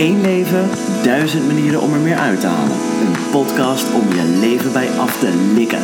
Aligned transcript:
Eén 0.00 0.20
leven, 0.20 0.68
duizend 1.02 1.46
manieren 1.46 1.80
om 1.80 1.92
er 1.92 2.00
meer 2.00 2.16
uit 2.16 2.40
te 2.40 2.46
halen. 2.46 2.76
Een 3.00 3.30
podcast 3.30 3.92
om 3.94 4.08
je 4.08 4.38
leven 4.40 4.72
bij 4.72 4.88
af 4.98 5.18
te 5.18 5.52
likken. 5.54 5.82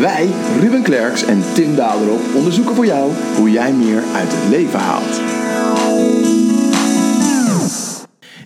Wij, 0.00 0.28
Ruben 0.60 0.82
Klerks 0.82 1.24
en 1.24 1.42
Tim 1.54 1.76
Daderop, 1.76 2.20
onderzoeken 2.34 2.74
voor 2.74 2.86
jou 2.86 3.12
hoe 3.36 3.50
jij 3.50 3.72
meer 3.72 4.02
uit 4.14 4.32
het 4.32 4.48
leven 4.48 4.80
haalt. 4.80 5.20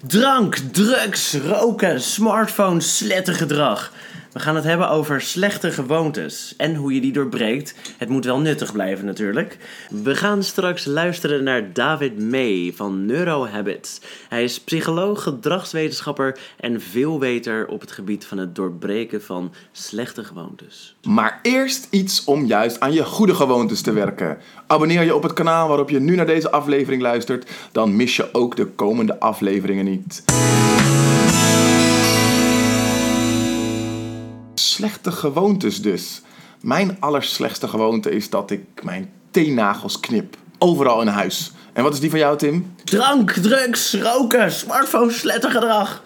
Drank, 0.06 0.56
drugs, 0.72 1.34
roken, 1.34 2.00
smartphone, 2.00 2.80
slettengedrag. 2.80 3.92
We 4.38 4.44
gaan 4.44 4.56
het 4.56 4.64
hebben 4.64 4.90
over 4.90 5.20
slechte 5.20 5.70
gewoontes 5.70 6.54
en 6.56 6.74
hoe 6.74 6.94
je 6.94 7.00
die 7.00 7.12
doorbreekt. 7.12 7.74
Het 7.96 8.08
moet 8.08 8.24
wel 8.24 8.40
nuttig 8.40 8.72
blijven 8.72 9.06
natuurlijk. 9.06 9.56
We 9.90 10.14
gaan 10.14 10.42
straks 10.42 10.84
luisteren 10.84 11.44
naar 11.44 11.72
David 11.72 12.18
May 12.30 12.72
van 12.76 13.06
Neurohabits. 13.06 14.00
Hij 14.28 14.44
is 14.44 14.60
psycholoog, 14.60 15.22
gedragswetenschapper 15.22 16.38
en 16.56 16.80
veelweter 16.80 17.66
op 17.66 17.80
het 17.80 17.92
gebied 17.92 18.26
van 18.26 18.38
het 18.38 18.54
doorbreken 18.54 19.22
van 19.22 19.52
slechte 19.72 20.24
gewoontes. 20.24 20.96
Maar 21.02 21.38
eerst 21.42 21.86
iets 21.90 22.24
om 22.24 22.46
juist 22.46 22.80
aan 22.80 22.92
je 22.92 23.04
goede 23.04 23.34
gewoontes 23.34 23.80
te 23.80 23.92
werken. 23.92 24.38
Abonneer 24.66 25.02
je 25.02 25.14
op 25.14 25.22
het 25.22 25.32
kanaal 25.32 25.68
waarop 25.68 25.90
je 25.90 26.00
nu 26.00 26.14
naar 26.14 26.26
deze 26.26 26.50
aflevering 26.50 27.02
luistert, 27.02 27.50
dan 27.72 27.96
mis 27.96 28.16
je 28.16 28.34
ook 28.34 28.56
de 28.56 28.66
komende 28.66 29.20
afleveringen 29.20 29.84
niet. 29.84 30.24
Slechte 34.58 35.12
gewoontes 35.12 35.82
dus. 35.82 36.22
Mijn 36.60 36.96
allerslechtste 37.00 37.68
gewoonte 37.68 38.10
is 38.10 38.30
dat 38.30 38.50
ik 38.50 38.62
mijn 38.82 39.10
teennagels 39.30 40.00
knip. 40.00 40.36
Overal 40.58 41.00
in 41.00 41.06
huis. 41.06 41.52
En 41.72 41.82
wat 41.82 41.92
is 41.92 42.00
die 42.00 42.10
van 42.10 42.18
jou, 42.18 42.38
Tim? 42.38 42.74
Drank, 42.84 43.30
drugs, 43.30 43.94
roken, 43.94 44.52
smartphone, 44.52 45.12
slettergedrag. 45.12 46.02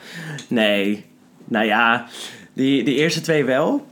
Nee, 0.49 1.05
nou 1.45 1.67
ja, 1.67 2.07
die, 2.53 2.85
die 2.85 2.95
eerste 2.95 3.21
twee 3.21 3.45
wel. 3.45 3.87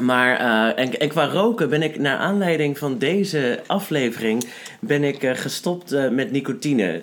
Maar 0.00 0.40
uh, 0.40 0.84
en, 0.84 0.98
en, 0.98 1.08
qua 1.08 1.26
roken 1.26 1.68
ben 1.68 1.82
ik 1.82 1.98
naar 1.98 2.16
aanleiding 2.16 2.78
van 2.78 2.98
deze 2.98 3.60
aflevering 3.66 4.44
ben 4.80 5.04
ik 5.04 5.22
uh, 5.22 5.30
gestopt 5.34 5.92
uh, 5.92 6.08
met 6.08 6.30
nicotine. 6.30 7.02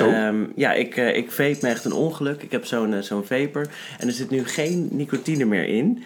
Um, 0.00 0.52
ja, 0.56 0.72
ik, 0.72 0.96
ik 0.96 1.30
vape 1.30 1.58
me 1.60 1.68
echt 1.68 1.84
een 1.84 1.92
ongeluk. 1.92 2.42
Ik 2.42 2.50
heb 2.50 2.64
zo'n 2.64 3.02
zo'n 3.02 3.24
vapor 3.24 3.66
en 3.98 4.06
er 4.06 4.12
zit 4.12 4.30
nu 4.30 4.44
geen 4.44 4.88
nicotine 4.90 5.44
meer 5.44 5.66
in. 5.66 6.02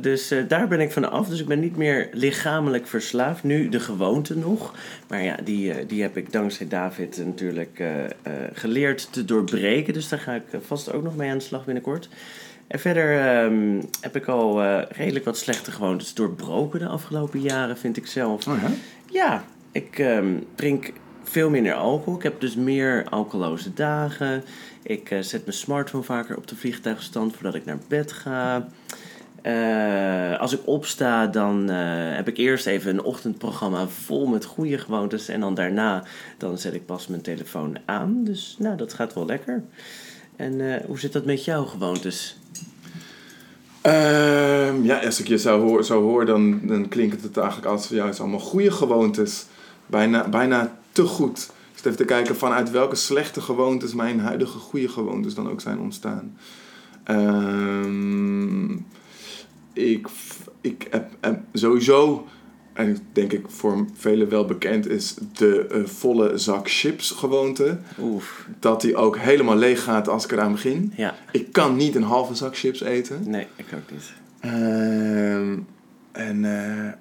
dus 0.00 0.34
daar 0.48 0.68
ben 0.68 0.80
ik 0.80 0.92
van 0.92 1.10
af. 1.10 1.28
Dus 1.28 1.40
ik 1.40 1.46
ben 1.46 1.60
niet 1.60 1.76
meer 1.76 2.08
lichamelijk 2.12 2.86
verslaafd. 2.86 3.42
Nu 3.42 3.68
de 3.68 3.80
gewoonte 3.80 4.36
nog. 4.36 4.74
Maar 5.08 5.22
ja, 5.22 5.36
die, 5.44 5.86
die 5.86 6.02
heb 6.02 6.16
ik 6.16 6.32
dankzij 6.32 6.68
David 6.68 7.22
natuurlijk 7.24 7.82
geleerd 8.52 9.08
te 9.10 9.24
doorbreken. 9.24 9.92
Dus 9.92 10.08
daar 10.08 10.18
ga 10.18 10.34
ik 10.34 10.60
vast 10.66 10.92
ook 10.92 11.02
nog 11.02 11.16
mee 11.16 11.30
aan 11.30 11.38
de 11.38 11.44
slag 11.44 11.64
binnenkort. 11.64 12.08
En 12.66 12.78
verder 12.78 13.42
um, 13.44 13.80
heb 14.00 14.16
ik 14.16 14.26
al 14.26 14.62
uh, 14.62 14.82
redelijk 14.88 15.24
wat 15.24 15.38
slechte 15.38 15.70
gewoontes 15.70 16.14
doorbroken 16.14 16.78
de 16.78 16.86
afgelopen 16.86 17.40
jaren, 17.40 17.78
vind 17.78 17.96
ik 17.96 18.06
zelf. 18.06 18.48
Oh 18.48 18.60
ja? 18.62 18.70
Ja, 19.10 19.44
ik 19.72 19.98
um, 19.98 20.46
drink 20.54 20.92
veel 21.22 21.50
minder 21.50 21.74
alcohol. 21.74 22.16
Ik 22.16 22.22
heb 22.22 22.40
dus 22.40 22.54
meer 22.56 23.06
alcoholoze 23.10 23.74
dagen. 23.74 24.44
Ik 24.82 25.10
uh, 25.10 25.20
zet 25.20 25.44
mijn 25.44 25.56
smartphone 25.56 26.02
vaker 26.04 26.36
op 26.36 26.46
de 26.46 26.56
vliegtuigstand 26.56 27.34
voordat 27.34 27.54
ik 27.54 27.64
naar 27.64 27.78
bed 27.88 28.12
ga. 28.12 28.68
Uh, 29.42 30.40
als 30.40 30.52
ik 30.52 30.60
opsta, 30.64 31.26
dan 31.26 31.68
heb 31.68 32.28
ik 32.28 32.36
eerst 32.36 32.66
even 32.66 32.90
een 32.90 33.02
ochtendprogramma 33.02 33.88
vol 33.88 34.26
met 34.26 34.44
goede 34.44 34.78
gewoontes. 34.78 35.28
En 35.28 35.40
dan 35.40 35.54
daarna 35.54 36.02
dan 36.38 36.58
zet 36.58 36.74
ik 36.74 36.86
pas 36.86 37.06
mijn 37.06 37.22
telefoon 37.22 37.78
aan. 37.84 38.24
Dus 38.24 38.56
nou, 38.58 38.76
dat 38.76 38.92
gaat 38.92 39.14
wel 39.14 39.26
lekker. 39.26 39.62
En 40.36 40.82
hoe 40.86 40.98
zit 40.98 41.12
dat 41.12 41.24
met 41.24 41.44
jouw 41.44 41.64
gewoontes? 41.64 42.36
Uh, 43.86 44.84
ja, 44.84 44.98
als 45.04 45.20
ik 45.20 45.28
je 45.28 45.38
zo 45.38 46.00
hoor, 46.00 46.26
dan, 46.26 46.60
dan 46.62 46.88
klinkt 46.88 47.22
het 47.22 47.36
eigenlijk 47.36 47.68
als 47.68 47.88
juist 47.88 48.20
allemaal 48.20 48.38
goede 48.38 48.70
gewoontes. 48.70 49.46
Bijna, 49.86 50.28
bijna 50.28 50.78
te 50.92 51.02
goed. 51.02 51.50
Dus 51.72 51.84
even 51.84 51.96
te 51.96 52.04
kijken 52.04 52.36
vanuit 52.36 52.70
welke 52.70 52.96
slechte 52.96 53.40
gewoontes 53.40 53.94
mijn 53.94 54.20
huidige 54.20 54.58
goede 54.58 54.88
gewoontes 54.88 55.34
dan 55.34 55.50
ook 55.50 55.60
zijn 55.60 55.78
ontstaan. 55.78 56.36
Uh, 57.06 58.76
ik 59.72 60.08
ik 60.66 60.86
heb, 60.90 61.10
heb 61.20 61.40
sowieso 61.52 62.26
en 62.76 62.98
denk 63.12 63.32
ik 63.32 63.44
voor 63.48 63.86
velen 63.94 64.28
wel 64.28 64.44
bekend 64.44 64.88
is 64.88 65.14
de 65.32 65.68
uh, 65.72 65.86
volle 65.86 66.38
zak 66.38 66.70
chips 66.70 67.10
gewoonte. 67.10 67.78
Oef. 68.00 68.48
Dat 68.58 68.80
die 68.80 68.96
ook 68.96 69.18
helemaal 69.18 69.56
leeg 69.56 69.82
gaat 69.82 70.08
als 70.08 70.24
ik 70.24 70.32
eraan 70.32 70.52
begin. 70.52 70.92
Ja. 70.96 71.14
Ik 71.32 71.52
kan 71.52 71.76
niet 71.76 71.94
een 71.94 72.02
halve 72.02 72.34
zak 72.34 72.56
chips 72.56 72.80
eten. 72.80 73.30
Nee, 73.30 73.46
ik 73.56 73.66
ook 73.74 73.90
niet. 73.90 74.12
Uh, 74.44 75.50
en 76.12 76.44
uh, 76.44 76.92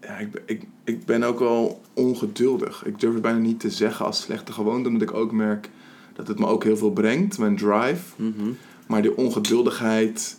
ja, 0.00 0.18
ik, 0.18 0.42
ik, 0.46 0.62
ik 0.84 1.04
ben 1.04 1.22
ook 1.22 1.38
wel 1.38 1.80
ongeduldig. 1.94 2.84
Ik 2.84 3.00
durf 3.00 3.12
het 3.12 3.22
bijna 3.22 3.38
niet 3.38 3.60
te 3.60 3.70
zeggen 3.70 4.06
als 4.06 4.20
slechte 4.20 4.52
gewoonte, 4.52 4.88
omdat 4.88 5.08
ik 5.08 5.14
ook 5.14 5.32
merk 5.32 5.70
dat 6.12 6.28
het 6.28 6.38
me 6.38 6.46
ook 6.46 6.64
heel 6.64 6.76
veel 6.76 6.92
brengt, 6.92 7.38
mijn 7.38 7.56
drive. 7.56 8.02
Mm 8.16 8.34
-hmm. 8.36 8.56
Maar 8.86 9.02
die 9.02 9.16
ongeduldigheid 9.16 10.36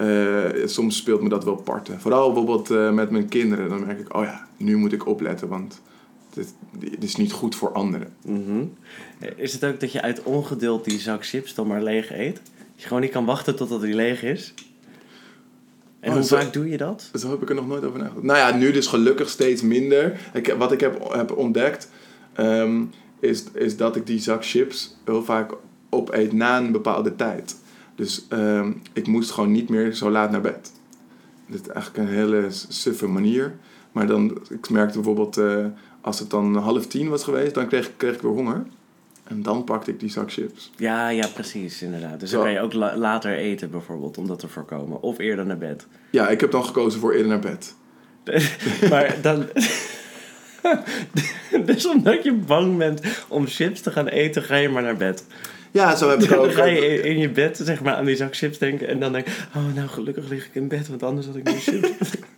uh, 0.00 0.66
soms 0.66 0.96
speelt 0.96 1.22
me 1.22 1.28
dat 1.28 1.44
wel 1.44 1.56
parten. 1.56 2.00
Vooral 2.00 2.26
bijvoorbeeld 2.26 2.70
uh, 2.70 2.92
met 2.92 3.10
mijn 3.10 3.28
kinderen. 3.28 3.68
Dan 3.68 3.86
merk 3.86 4.00
ik, 4.00 4.16
oh 4.16 4.24
ja, 4.24 4.46
nu 4.56 4.76
moet 4.76 4.92
ik 4.92 5.06
opletten, 5.06 5.48
want 5.48 5.80
dit, 6.34 6.54
dit 6.78 7.04
is 7.04 7.16
niet 7.16 7.32
goed 7.32 7.54
voor 7.54 7.72
anderen. 7.72 8.08
Mm 8.22 8.44
-hmm. 8.44 8.72
Is 9.36 9.52
het 9.52 9.64
ook 9.64 9.80
dat 9.80 9.92
je 9.92 10.02
uit 10.02 10.22
ongeduld 10.22 10.84
die 10.84 11.00
zak 11.00 11.26
chips 11.26 11.54
dan 11.54 11.66
maar 11.66 11.82
leeg 11.82 12.12
eet? 12.12 12.34
Dat 12.34 12.82
je 12.82 12.86
gewoon 12.86 13.02
niet 13.02 13.10
kan 13.10 13.24
wachten 13.24 13.56
totdat 13.56 13.80
die 13.80 13.94
leeg 13.94 14.22
is? 14.22 14.54
En 16.00 16.10
oh, 16.10 16.16
hoe 16.16 16.24
zo, 16.24 16.36
vaak 16.36 16.52
doe 16.52 16.68
je 16.68 16.76
dat? 16.76 17.10
Zo 17.14 17.30
heb 17.30 17.42
ik 17.42 17.48
er 17.48 17.54
nog 17.54 17.66
nooit 17.66 17.84
over 17.84 17.98
nagedacht. 17.98 18.24
Nou 18.24 18.38
ja, 18.38 18.56
nu 18.56 18.72
dus 18.72 18.86
gelukkig 18.86 19.28
steeds 19.28 19.62
minder. 19.62 20.20
Ik, 20.32 20.54
wat 20.58 20.72
ik 20.72 20.80
heb, 20.80 21.12
heb 21.12 21.36
ontdekt, 21.36 21.90
um, 22.36 22.90
is, 23.20 23.44
is 23.52 23.76
dat 23.76 23.96
ik 23.96 24.06
die 24.06 24.20
zak 24.20 24.44
chips 24.44 24.96
heel 25.04 25.24
vaak 25.24 25.52
opeet 25.90 26.32
na 26.32 26.58
een 26.58 26.72
bepaalde 26.72 27.16
tijd. 27.16 27.56
Dus 28.00 28.26
uh, 28.32 28.66
ik 28.92 29.06
moest 29.06 29.30
gewoon 29.30 29.52
niet 29.52 29.68
meer 29.68 29.92
zo 29.92 30.10
laat 30.10 30.30
naar 30.30 30.40
bed. 30.40 30.72
Dat 31.46 31.60
is 31.60 31.66
eigenlijk 31.68 32.08
een 32.08 32.14
hele 32.14 32.46
suffe 32.68 33.06
manier. 33.06 33.54
Maar 33.92 34.06
dan, 34.06 34.38
ik 34.48 34.70
merkte 34.70 34.94
bijvoorbeeld, 34.94 35.38
uh, 35.38 35.66
als 36.00 36.18
het 36.18 36.30
dan 36.30 36.56
half 36.56 36.86
tien 36.86 37.08
was 37.08 37.24
geweest, 37.24 37.54
dan 37.54 37.68
kreeg, 37.68 37.90
kreeg 37.96 38.14
ik 38.14 38.20
weer 38.20 38.32
honger. 38.32 38.62
En 39.24 39.42
dan 39.42 39.64
pakte 39.64 39.90
ik 39.90 40.00
die 40.00 40.10
zak 40.10 40.32
chips. 40.32 40.70
Ja, 40.76 41.08
ja, 41.08 41.26
precies, 41.26 41.82
inderdaad. 41.82 42.20
Dus 42.20 42.30
dan 42.30 42.42
kan 42.42 42.52
je 42.52 42.60
ook 42.60 42.72
la 42.72 42.96
later 42.96 43.36
eten 43.36 43.70
bijvoorbeeld, 43.70 44.18
om 44.18 44.26
dat 44.26 44.38
te 44.38 44.48
voorkomen. 44.48 45.02
Of 45.02 45.18
eerder 45.18 45.46
naar 45.46 45.58
bed. 45.58 45.86
Ja, 46.10 46.28
ik 46.28 46.40
heb 46.40 46.50
dan 46.50 46.64
gekozen 46.64 47.00
voor 47.00 47.12
eerder 47.12 47.28
naar 47.28 47.38
bed. 47.38 47.74
maar 48.90 49.16
dan... 49.22 49.46
dus 51.66 51.86
omdat 51.86 52.22
je 52.22 52.32
bang 52.32 52.78
bent 52.78 53.00
om 53.28 53.46
chips 53.46 53.80
te 53.80 53.90
gaan 53.90 54.08
eten, 54.08 54.42
ga 54.42 54.56
je 54.56 54.68
maar 54.68 54.82
naar 54.82 54.96
bed. 54.96 55.24
Ja, 55.70 55.96
zo 55.96 56.08
heb 56.08 56.22
ik 56.22 56.32
ook. 56.32 56.44
Dan 56.44 56.52
ga 56.52 56.64
je 56.64 57.02
in 57.02 57.18
je 57.18 57.30
bed 57.30 57.60
zeg 57.62 57.82
maar, 57.82 57.94
aan 57.94 58.04
die 58.04 58.16
zak 58.16 58.36
chips 58.36 58.58
denken 58.58 58.88
en 58.88 59.00
dan 59.00 59.12
denk 59.12 59.26
je, 59.26 59.32
oh 59.56 59.74
nou 59.74 59.88
gelukkig 59.88 60.28
lig 60.28 60.46
ik 60.46 60.54
in 60.54 60.68
bed, 60.68 60.88
want 60.88 61.02
anders 61.02 61.26
had 61.26 61.36
ik 61.36 61.44
niet 61.44 61.62
chips. 61.62 61.88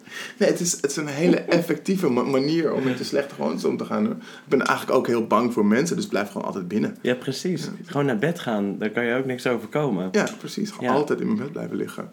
nee, 0.39 0.51
het 0.51 0.61
is, 0.61 0.73
het 0.73 0.91
is 0.91 0.97
een 0.97 1.07
hele 1.07 1.37
effectieve 1.37 2.09
manier 2.09 2.73
om 2.73 2.83
met 2.83 2.99
de 2.99 3.05
slechte 3.05 3.35
gewoontes 3.35 3.65
om 3.65 3.77
te 3.77 3.85
gaan. 3.85 4.07
Ik 4.07 4.19
ben 4.49 4.63
eigenlijk 4.63 4.99
ook 4.99 5.07
heel 5.07 5.27
bang 5.27 5.53
voor 5.53 5.67
mensen, 5.67 5.97
dus 5.97 6.07
blijf 6.07 6.31
gewoon 6.31 6.47
altijd 6.47 6.69
binnen. 6.69 6.97
Ja, 7.01 7.15
precies. 7.15 7.65
Ja. 7.65 7.71
Gewoon 7.87 8.07
naar 8.07 8.19
bed 8.19 8.39
gaan, 8.39 8.79
daar 8.79 8.91
kan 8.91 9.05
je 9.05 9.15
ook 9.15 9.27
niks 9.27 9.47
overkomen. 9.47 10.09
Ja, 10.13 10.27
precies. 10.39 10.71
Gewoon 10.71 10.91
ja. 10.91 10.97
altijd 10.97 11.21
in 11.21 11.27
mijn 11.27 11.39
bed 11.39 11.53
blijven 11.53 11.77
liggen. 11.77 12.11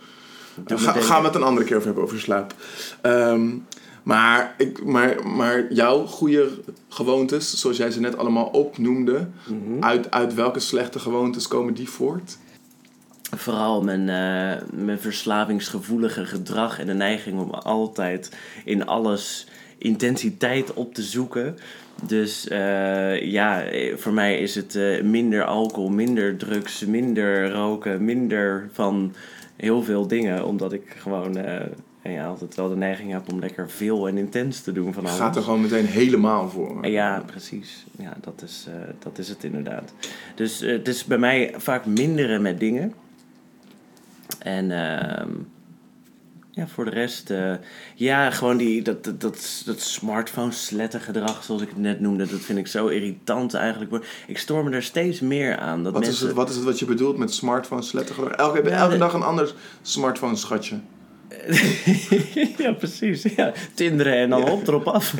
Ga, 0.66 0.92
gaan 0.92 1.22
we 1.22 1.28
het 1.28 1.36
een 1.36 1.44
andere 1.44 1.66
keer 1.66 1.76
over 1.76 1.88
hebben, 1.88 2.04
over 2.04 2.20
slaap. 2.20 2.54
Um, 3.02 3.66
maar, 4.04 4.56
ik, 4.58 4.84
maar, 4.84 5.28
maar 5.28 5.74
jouw 5.74 6.06
goede 6.06 6.50
gewoontes, 6.90 7.60
zoals 7.60 7.78
jij 7.78 7.92
ze 7.92 8.00
net 8.00 8.18
allemaal 8.18 8.46
opnoemde, 8.46 9.28
mm 9.48 9.62
-hmm. 9.66 9.84
uit, 9.84 10.12
uit 10.12 10.34
welke 10.34 10.60
slechte 10.60 11.00
gewoontes 11.00 11.48
komen 11.48 11.74
die 11.74 11.90
voort? 11.90 12.38
Vooral 13.36 13.82
mijn, 13.82 14.00
uh, 14.00 14.68
mijn 14.74 15.00
verslavingsgevoelige 15.00 16.26
gedrag 16.26 16.80
en 16.80 16.86
de 16.86 16.94
neiging 16.94 17.40
om 17.40 17.50
altijd 17.52 18.38
in 18.66 18.86
alles 18.86 19.48
intensiteit 19.78 20.74
op 20.74 20.94
te 20.94 21.04
zoeken. 21.04 21.58
Dus 22.04 22.48
uh, 22.52 23.22
ja, 23.22 23.66
voor 23.96 24.14
mij 24.14 24.40
is 24.40 24.56
het 24.56 24.76
uh, 24.76 25.02
minder 25.02 25.44
alcohol, 25.44 25.90
minder 25.90 26.38
drugs, 26.38 26.86
minder 26.86 27.52
roken, 27.52 28.06
minder 28.06 28.70
van 28.72 29.14
heel 29.56 29.84
veel 29.84 30.08
dingen. 30.08 30.46
Omdat 30.46 30.74
ik 30.74 30.96
gewoon 30.98 31.38
en 32.02 32.12
ja, 32.12 32.26
altijd 32.26 32.56
wel 32.56 32.70
de 32.70 32.76
neiging 32.76 33.12
heb 33.12 33.32
om 33.32 33.40
lekker 33.40 33.70
veel 33.70 34.08
en 34.08 34.18
intens 34.18 34.62
te 34.62 34.72
doen 34.72 34.94
van 34.94 35.06
alles. 35.06 35.18
Gaat 35.20 35.36
er 35.36 35.42
gewoon 35.44 35.62
meteen 35.62 35.86
helemaal 35.86 36.50
voor. 36.50 36.88
Ja, 36.88 37.24
precies. 37.26 37.86
Ja, 37.98 38.14
dat 38.22 38.42
is, 38.46 38.66
uh, 38.70 38.76
dat 39.00 39.18
is 39.18 39.30
het 39.30 39.44
inderdaad. 39.44 39.94
Dus 40.36 40.62
uh, 40.62 40.72
het 40.72 40.88
is 40.88 41.06
bij 41.06 41.18
mij 41.18 41.54
vaak 41.58 41.86
minderen 41.86 42.42
met 42.42 42.60
dingen. 42.60 42.94
En 44.40 44.66
uh, 44.70 45.36
Ja, 46.52 46.68
voor 46.68 46.86
de 46.86 46.92
rest, 46.92 47.30
eh, 47.30 47.54
ja, 47.96 48.30
gewoon 48.32 48.58
die, 48.58 48.82
dat, 48.82 49.04
dat, 49.04 49.22
dat, 49.22 49.62
dat 49.66 49.80
smartphone 49.82 50.52
slettengedrag, 50.52 51.44
zoals 51.44 51.62
ik 51.62 51.70
het 51.70 51.78
net 51.78 52.00
noemde, 52.00 52.28
dat 52.28 52.40
vind 52.40 52.58
ik 52.60 52.68
zo 52.68 52.88
irritant 52.88 53.54
eigenlijk. 53.54 54.06
Ik 54.28 54.38
stoor 54.38 54.64
me 54.64 54.72
er 54.72 54.84
steeds 54.84 55.20
meer 55.20 55.58
aan. 55.58 55.84
Dat 55.84 55.94
Wat, 55.94 56.02
mensen... 56.02 56.22
is 56.22 56.28
het, 56.28 56.36
wat 56.38 56.50
is 56.50 56.56
het 56.56 56.64
wat 56.66 56.80
je 56.80 56.86
bedoelt 56.86 57.18
met 57.18 57.34
smartphone 57.34 57.82
slettengedrag? 57.82 58.34
Elke, 58.36 58.70
Ja, 58.70 58.76
elke 58.78 58.92
de- 58.94 58.98
dag 59.00 59.14
een 59.14 59.22
ander 59.24 59.54
smartphone 59.82 60.36
schatje. 60.36 60.80
ja, 62.64 62.72
precies. 62.72 63.24
Ja, 63.24 63.54
tinderen 63.74 64.14
en 64.14 64.30
dan 64.30 64.50
op, 64.50 64.68
erop 64.68 64.88
af. 64.88 65.16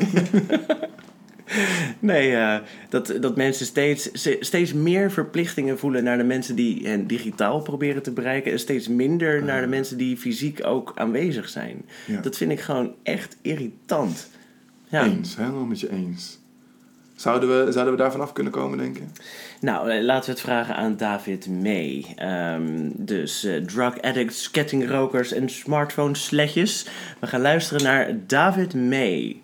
nee, 1.98 2.34
eh, 2.34 2.58
dat, 2.88 3.14
dat 3.20 3.36
mensen 3.36 3.66
steeds, 3.66 4.10
steeds 4.40 4.72
meer 4.72 5.10
verplichtingen 5.10 5.78
voelen 5.78 6.04
naar 6.04 6.18
de 6.18 6.24
mensen 6.24 6.56
die 6.56 6.88
hen 6.88 7.06
digitaal 7.06 7.60
proberen 7.60 8.02
te 8.02 8.10
bereiken. 8.10 8.52
En 8.52 8.58
steeds 8.58 8.88
minder 8.88 9.44
naar 9.44 9.60
de 9.60 9.66
mensen 9.66 9.98
die 9.98 10.16
fysiek 10.16 10.66
ook 10.66 10.92
aanwezig 10.94 11.48
zijn. 11.48 11.84
Ja. 12.06 12.20
Dat 12.20 12.36
vind 12.36 12.50
ik 12.50 12.60
gewoon 12.60 12.94
echt 13.02 13.36
irritant. 13.42 14.30
Ja. 14.88 15.04
Eens, 15.04 15.36
helemaal 15.36 15.64
met 15.64 15.80
je 15.80 15.90
eens. 15.90 16.39
Zouden 17.20 17.48
we, 17.48 17.72
zouden 17.72 17.94
we 17.94 18.00
daar 18.00 18.12
vanaf 18.12 18.32
kunnen 18.32 18.52
komen, 18.52 18.78
denk 18.78 18.96
je? 18.96 19.02
Nou, 19.60 19.90
eh, 19.90 20.02
laten 20.02 20.24
we 20.24 20.30
het 20.30 20.40
vragen 20.40 20.76
aan 20.76 20.96
David 20.96 21.48
May. 21.48 22.06
Ehm, 22.16 22.90
dus 22.92 23.44
eh, 23.44 23.56
drug 23.56 24.00
addicts, 24.00 24.50
kettingrokers 24.50 25.32
en 25.32 25.48
smartphone 25.48 26.14
sletjes. 26.14 26.86
We 27.18 27.26
gaan 27.26 27.40
luisteren 27.40 27.82
naar 27.82 28.16
David 28.26 28.74
May. 28.74 29.42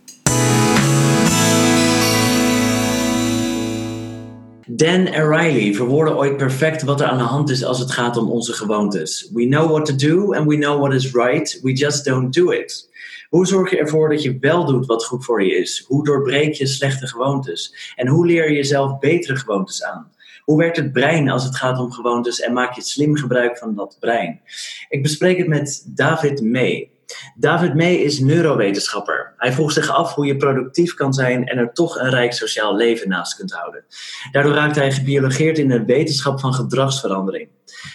Dan 4.77 5.09
O'Reilly 5.09 5.75
verwoordde 5.75 6.15
ooit 6.15 6.37
perfect 6.37 6.83
wat 6.83 7.01
er 7.01 7.07
aan 7.07 7.19
de 7.19 7.25
hand 7.25 7.51
is 7.51 7.65
als 7.65 7.79
het 7.79 7.91
gaat 7.91 8.17
om 8.17 8.31
onze 8.31 8.53
gewoontes. 8.53 9.31
We 9.33 9.47
know 9.47 9.71
what 9.71 9.87
to 9.87 9.95
do 9.95 10.35
and 10.35 10.49
we 10.49 10.57
know 10.57 10.79
what 10.79 10.95
is 10.95 11.13
right, 11.13 11.61
we 11.63 11.73
just 11.73 12.05
don't 12.05 12.35
do 12.35 12.51
it. 12.51 12.91
Hoe 13.29 13.47
zorg 13.47 13.71
je 13.71 13.79
ervoor 13.79 14.09
dat 14.09 14.23
je 14.23 14.39
wel 14.41 14.65
doet 14.65 14.87
wat 14.87 15.05
goed 15.05 15.25
voor 15.25 15.45
je 15.45 15.57
is? 15.57 15.85
Hoe 15.87 16.05
doorbreek 16.05 16.55
je 16.55 16.67
slechte 16.67 17.07
gewoontes? 17.07 17.93
En 17.95 18.09
hoe 18.09 18.27
leer 18.27 18.49
je 18.49 18.57
jezelf 18.57 18.99
betere 18.99 19.37
gewoontes 19.37 19.85
aan? 19.85 20.11
Hoe 20.45 20.59
werkt 20.59 20.77
het 20.77 20.93
brein 20.93 21.29
als 21.29 21.45
het 21.45 21.57
gaat 21.57 21.79
om 21.79 21.93
gewoontes 21.93 22.41
en 22.41 22.53
maak 22.53 22.75
je 22.75 22.83
slim 22.83 23.17
gebruik 23.17 23.59
van 23.59 23.75
dat 23.75 23.97
brein? 24.01 24.41
Ik 24.89 25.03
bespreek 25.03 25.39
het 25.39 25.49
met 25.49 25.85
David 25.87 26.43
May. 26.43 26.91
David 27.37 27.75
May 27.75 27.95
is 27.95 28.19
neurowetenschapper. 28.19 29.35
Hij 29.37 29.53
vroeg 29.53 29.73
zich 29.73 29.91
af 29.91 30.15
hoe 30.15 30.27
je 30.27 30.37
productief 30.37 30.95
kan 30.95 31.13
zijn 31.13 31.47
en 31.47 31.59
er 31.59 31.73
toch 31.73 31.99
een 31.99 32.11
rijk 32.11 32.33
sociaal 32.33 32.77
leven 32.77 33.09
naast 33.09 33.37
kunt 33.37 33.53
houden. 33.53 33.85
Daardoor 34.33 34.55
raakte 34.55 34.79
hij 34.79 34.93
gebiologeerd 34.93 35.59
in 35.59 35.69
de 35.69 35.85
wetenschap 35.85 36.41
van 36.41 36.55
gedragsverandering. 36.55 37.49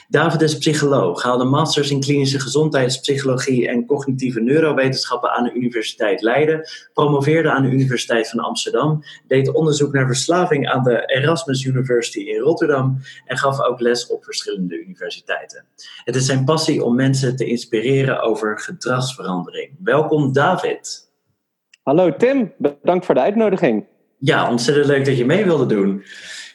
David 0.07 0.41
is 0.41 0.57
psycholoog, 0.57 1.23
haalde 1.23 1.43
masters 1.43 1.91
in 1.91 1.99
klinische 1.99 2.39
gezondheidspsychologie 2.39 3.67
en 3.67 3.85
cognitieve 3.85 4.39
neurowetenschappen 4.41 5.31
aan 5.31 5.43
de 5.43 5.53
Universiteit 5.53 6.21
Leiden, 6.21 6.69
promoveerde 6.93 7.51
aan 7.51 7.63
de 7.63 7.69
Universiteit 7.69 8.29
van 8.29 8.39
Amsterdam, 8.39 9.03
deed 9.27 9.53
onderzoek 9.53 9.93
naar 9.93 10.05
verslaving 10.05 10.69
aan 10.69 10.83
de 10.83 11.03
Erasmus 11.05 11.63
University 11.63 12.19
in 12.19 12.39
Rotterdam 12.39 13.01
en 13.25 13.37
gaf 13.37 13.61
ook 13.61 13.79
les 13.79 14.07
op 14.07 14.23
verschillende 14.23 14.79
universiteiten. 14.79 15.65
Het 16.03 16.15
is 16.15 16.25
zijn 16.25 16.45
passie 16.45 16.83
om 16.83 16.95
mensen 16.95 17.35
te 17.35 17.45
inspireren 17.45 18.21
over 18.21 18.59
gedragsverandering. 18.59 19.71
Welkom 19.83 20.33
David. 20.33 21.10
Hallo 21.81 22.15
Tim, 22.15 22.53
bedankt 22.57 23.05
voor 23.05 23.15
de 23.15 23.21
uitnodiging. 23.21 23.85
Ja, 24.17 24.49
ontzettend 24.49 24.87
leuk 24.87 25.05
dat 25.05 25.17
je 25.17 25.25
mee 25.25 25.43
wilde 25.43 25.65
doen. 25.65 26.03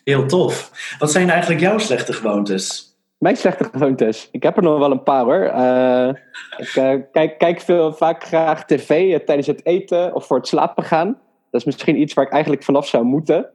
Heel 0.04 0.26
tof. 0.26 0.70
Wat 0.98 1.10
zijn 1.10 1.30
eigenlijk 1.30 1.60
jouw 1.60 1.78
slechte 1.78 2.12
gewoontes? 2.12 2.96
Mijn 3.18 3.36
slechte 3.36 3.64
gewoontes. 3.72 4.28
Ik 4.32 4.42
heb 4.42 4.56
er 4.56 4.62
nog 4.62 4.78
wel 4.78 4.90
een 4.90 5.02
paar 5.02 5.24
hoor. 5.24 5.42
Eh, 5.42 6.08
ik 6.56 6.76
eh, 6.76 6.94
kijk, 7.12 7.38
kijk 7.38 7.60
veel, 7.60 7.92
vaak 7.92 8.24
graag 8.24 8.64
tv 8.64 9.12
eh, 9.12 9.24
tijdens 9.24 9.46
het 9.46 9.66
eten 9.66 10.14
of 10.14 10.26
voor 10.26 10.36
het 10.36 10.48
slapen 10.48 10.84
gaan. 10.84 11.06
Dat 11.50 11.60
is 11.60 11.64
misschien 11.64 12.00
iets 12.00 12.14
waar 12.14 12.24
ik 12.24 12.32
eigenlijk 12.32 12.64
vanaf 12.64 12.86
zou 12.86 13.04
moeten. 13.04 13.50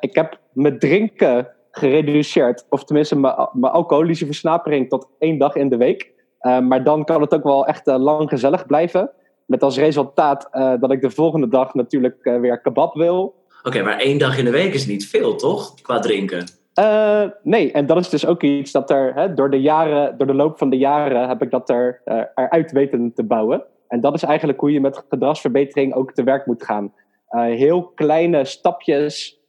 Ik 0.00 0.14
heb 0.14 0.38
mijn 0.52 0.78
drinken 0.78 1.48
gereduceerd, 1.70 2.66
of 2.68 2.84
tenminste 2.84 3.18
mijn, 3.18 3.48
mijn 3.52 3.72
alcoholische 3.72 4.26
versnapering 4.26 4.88
tot 4.88 5.08
één 5.18 5.38
dag 5.38 5.54
in 5.54 5.68
de 5.68 5.76
week. 5.76 6.12
Maar 6.40 6.84
dan 6.84 7.04
kan 7.04 7.20
het 7.20 7.34
ook 7.34 7.42
wel 7.42 7.66
echt 7.66 7.86
lang 7.86 8.28
gezellig 8.28 8.66
blijven. 8.66 9.10
Met 9.50 9.62
als 9.62 9.78
resultaat 9.78 10.48
eh, 10.50 10.72
dat 10.80 10.92
ik 10.92 11.00
de 11.00 11.10
volgende 11.10 11.48
dag 11.48 11.74
natuurlijk 11.74 12.18
eh, 12.22 12.40
weer 12.40 12.60
kebab 12.60 12.94
wil. 12.94 13.34
Oké, 13.62 13.82
maar 13.82 13.98
één 13.98 14.18
dag 14.18 14.38
in 14.38 14.44
de 14.44 14.50
week 14.50 14.74
is 14.74 14.86
niet 14.86 15.08
veel, 15.08 15.36
toch? 15.36 15.74
Qua 15.82 15.98
drinken. 15.98 16.44
Eh, 16.74 17.24
nee, 17.42 17.72
en 17.72 17.86
dat 17.86 17.96
is 17.96 18.08
dus 18.08 18.26
ook 18.26 18.42
iets 18.42 18.72
dat 18.72 18.90
er 18.90 19.14
hè, 19.14 19.34
door, 19.34 19.50
de 19.50 19.60
jaren, 19.60 20.18
door 20.18 20.26
de 20.26 20.34
loop 20.34 20.58
van 20.58 20.70
de 20.70 20.76
jaren 20.76 21.28
heb 21.28 21.42
ik 21.42 21.50
dat 21.50 21.70
er, 21.70 22.02
eruit 22.34 22.72
weten 22.72 23.12
te 23.14 23.24
bouwen. 23.24 23.64
En 23.88 24.00
dat 24.00 24.14
is 24.14 24.22
eigenlijk 24.22 24.60
hoe 24.60 24.72
je 24.72 24.80
met 24.80 25.04
gedragsverbetering 25.08 25.94
ook 25.94 26.12
te 26.12 26.22
werk 26.22 26.46
moet 26.46 26.64
gaan. 26.64 26.92
Heel 27.30 27.82
kleine 27.82 28.44
stapjes 28.44 29.40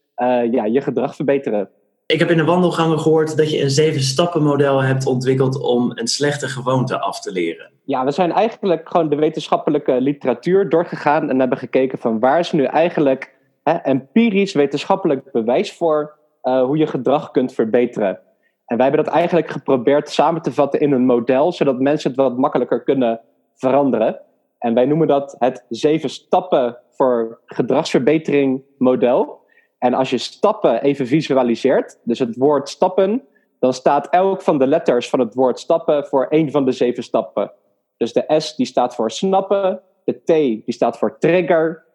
ja, 0.52 0.66
je 0.66 0.82
gedrag 0.82 1.16
verbeteren. 1.16 1.70
Ik 2.12 2.20
heb 2.20 2.30
in 2.30 2.38
de 2.38 2.44
wandelgangen 2.44 3.00
gehoord 3.00 3.38
dat 3.38 3.52
je 3.52 3.62
een 3.62 3.70
zeven 3.70 4.02
stappen 4.02 4.44
model 4.44 4.82
hebt 4.82 5.06
ontwikkeld 5.06 5.62
om 5.62 5.92
een 5.96 6.08
slechte 6.08 6.48
gewoonte 6.48 7.00
af 7.00 7.20
te 7.20 7.32
leren. 7.32 7.72
Ja, 7.84 8.06
we 8.06 8.12
zijn 8.12 8.32
eigenlijk 8.32 8.90
gewoon 8.90 9.10
de 9.10 9.16
wetenschappelijke 9.16 10.02
literatuur 10.02 10.70
doorgegaan 10.70 11.30
en 11.30 11.40
hebben 11.40 11.58
gekeken 11.58 11.98
van 11.98 12.20
waar 12.20 12.40
is 12.40 12.52
nu 12.52 12.64
eigenlijk 12.64 13.36
hè, 13.64 13.74
empirisch 13.74 14.54
wetenschappelijk 14.54 15.32
bewijs 15.32 15.74
voor 15.74 16.18
eh, 16.42 16.64
hoe 16.64 16.78
je 16.78 16.88
gedrag 16.88 17.32
kunt 17.32 17.54
verbeteren. 17.54 18.20
En 18.66 18.78
wij 18.78 18.86
hebben 18.88 19.06
dat 19.06 19.14
eigenlijk 19.14 19.50
geprobeerd 19.52 20.10
samen 20.10 20.42
te 20.42 20.54
vatten 20.54 20.80
in 20.80 20.92
een 20.92 21.06
model, 21.06 21.52
zodat 21.52 21.80
mensen 21.80 22.10
het 22.10 22.20
wat 22.20 22.38
makkelijker 22.38 22.84
kunnen 22.84 23.20
veranderen. 23.56 24.20
En 24.58 24.74
wij 24.74 24.86
noemen 24.86 25.08
dat 25.08 25.36
het 25.40 25.66
zeven 25.70 26.10
stappen 26.10 26.78
voor 26.90 27.40
gedragsverbetering 27.46 28.62
model. 28.78 29.41
En 29.82 29.94
als 29.94 30.10
je 30.10 30.18
stappen 30.18 30.82
even 30.82 31.08
visualiseert, 31.08 32.00
dus 32.04 32.20
het 32.20 32.36
woord 32.36 32.70
stappen, 32.70 33.24
dan 33.60 33.74
staat 33.74 34.10
elk 34.10 34.42
van 34.42 34.58
de 34.58 34.68
letters 34.68 35.10
van 35.10 35.20
het 35.20 35.34
woord 35.34 35.60
stappen 35.60 36.06
voor 36.06 36.28
één 36.28 36.52
van 36.52 36.66
de 36.66 36.72
zeven 36.72 37.04
stappen. 37.04 37.52
Dus 37.98 38.14
de 38.14 38.24
S 38.38 38.56
die 38.56 38.66
staat 38.66 38.96
voor 38.96 39.12
snappen, 39.12 39.82
de 40.04 40.22
T 40.24 40.26
die 40.66 40.74
staat 40.74 40.98
voor 40.98 41.18
trigger, 41.20 41.86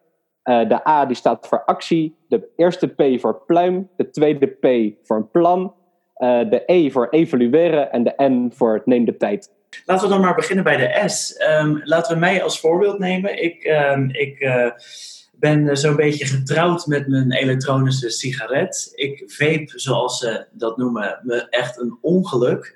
eh, 0.43 0.69
de 0.69 0.87
A 0.87 1.05
die 1.05 1.15
staat 1.15 1.47
voor 1.47 1.63
actie, 1.65 2.17
de 2.27 2.47
eerste 2.55 2.87
P 2.87 3.19
voor 3.19 3.41
pluim, 3.45 3.89
de 3.97 4.09
tweede 4.09 4.47
P 4.47 4.95
voor 5.03 5.17
een 5.17 5.31
plan, 5.31 5.73
eh, 6.13 6.49
de 6.49 6.63
E 6.65 6.89
voor 6.89 7.07
evalueren 7.09 7.91
en 7.91 8.03
de 8.03 8.13
N 8.17 8.51
voor 8.55 8.81
neem 8.85 9.05
de 9.05 9.17
tijd. 9.17 9.51
Laten 9.85 10.07
we 10.07 10.13
dan 10.13 10.21
maar 10.21 10.35
beginnen 10.35 10.63
bij 10.63 10.77
de 10.77 11.09
S. 11.09 11.37
Ehm, 11.37 11.79
laten 11.83 12.13
we 12.13 12.19
mij 12.19 12.43
als 12.43 12.59
voorbeeld 12.59 12.99
nemen. 12.99 13.43
Ik, 13.43 13.63
ehm, 13.63 14.09
ik 14.09 14.39
eh, 14.39 14.71
ben 15.39 15.69
eh, 15.69 15.75
zo'n 15.75 15.95
beetje 15.95 16.25
getrouwd 16.25 16.85
met 16.85 17.07
mijn 17.07 17.31
elektronische 17.31 18.09
sigaret. 18.09 18.91
Ik 18.95 19.23
vape, 19.25 19.71
zoals 19.75 20.19
ze 20.19 20.45
dat 20.51 20.77
noemen, 20.77 21.19
me 21.23 21.49
echt 21.49 21.79
een 21.79 21.97
ongeluk. 22.01 22.73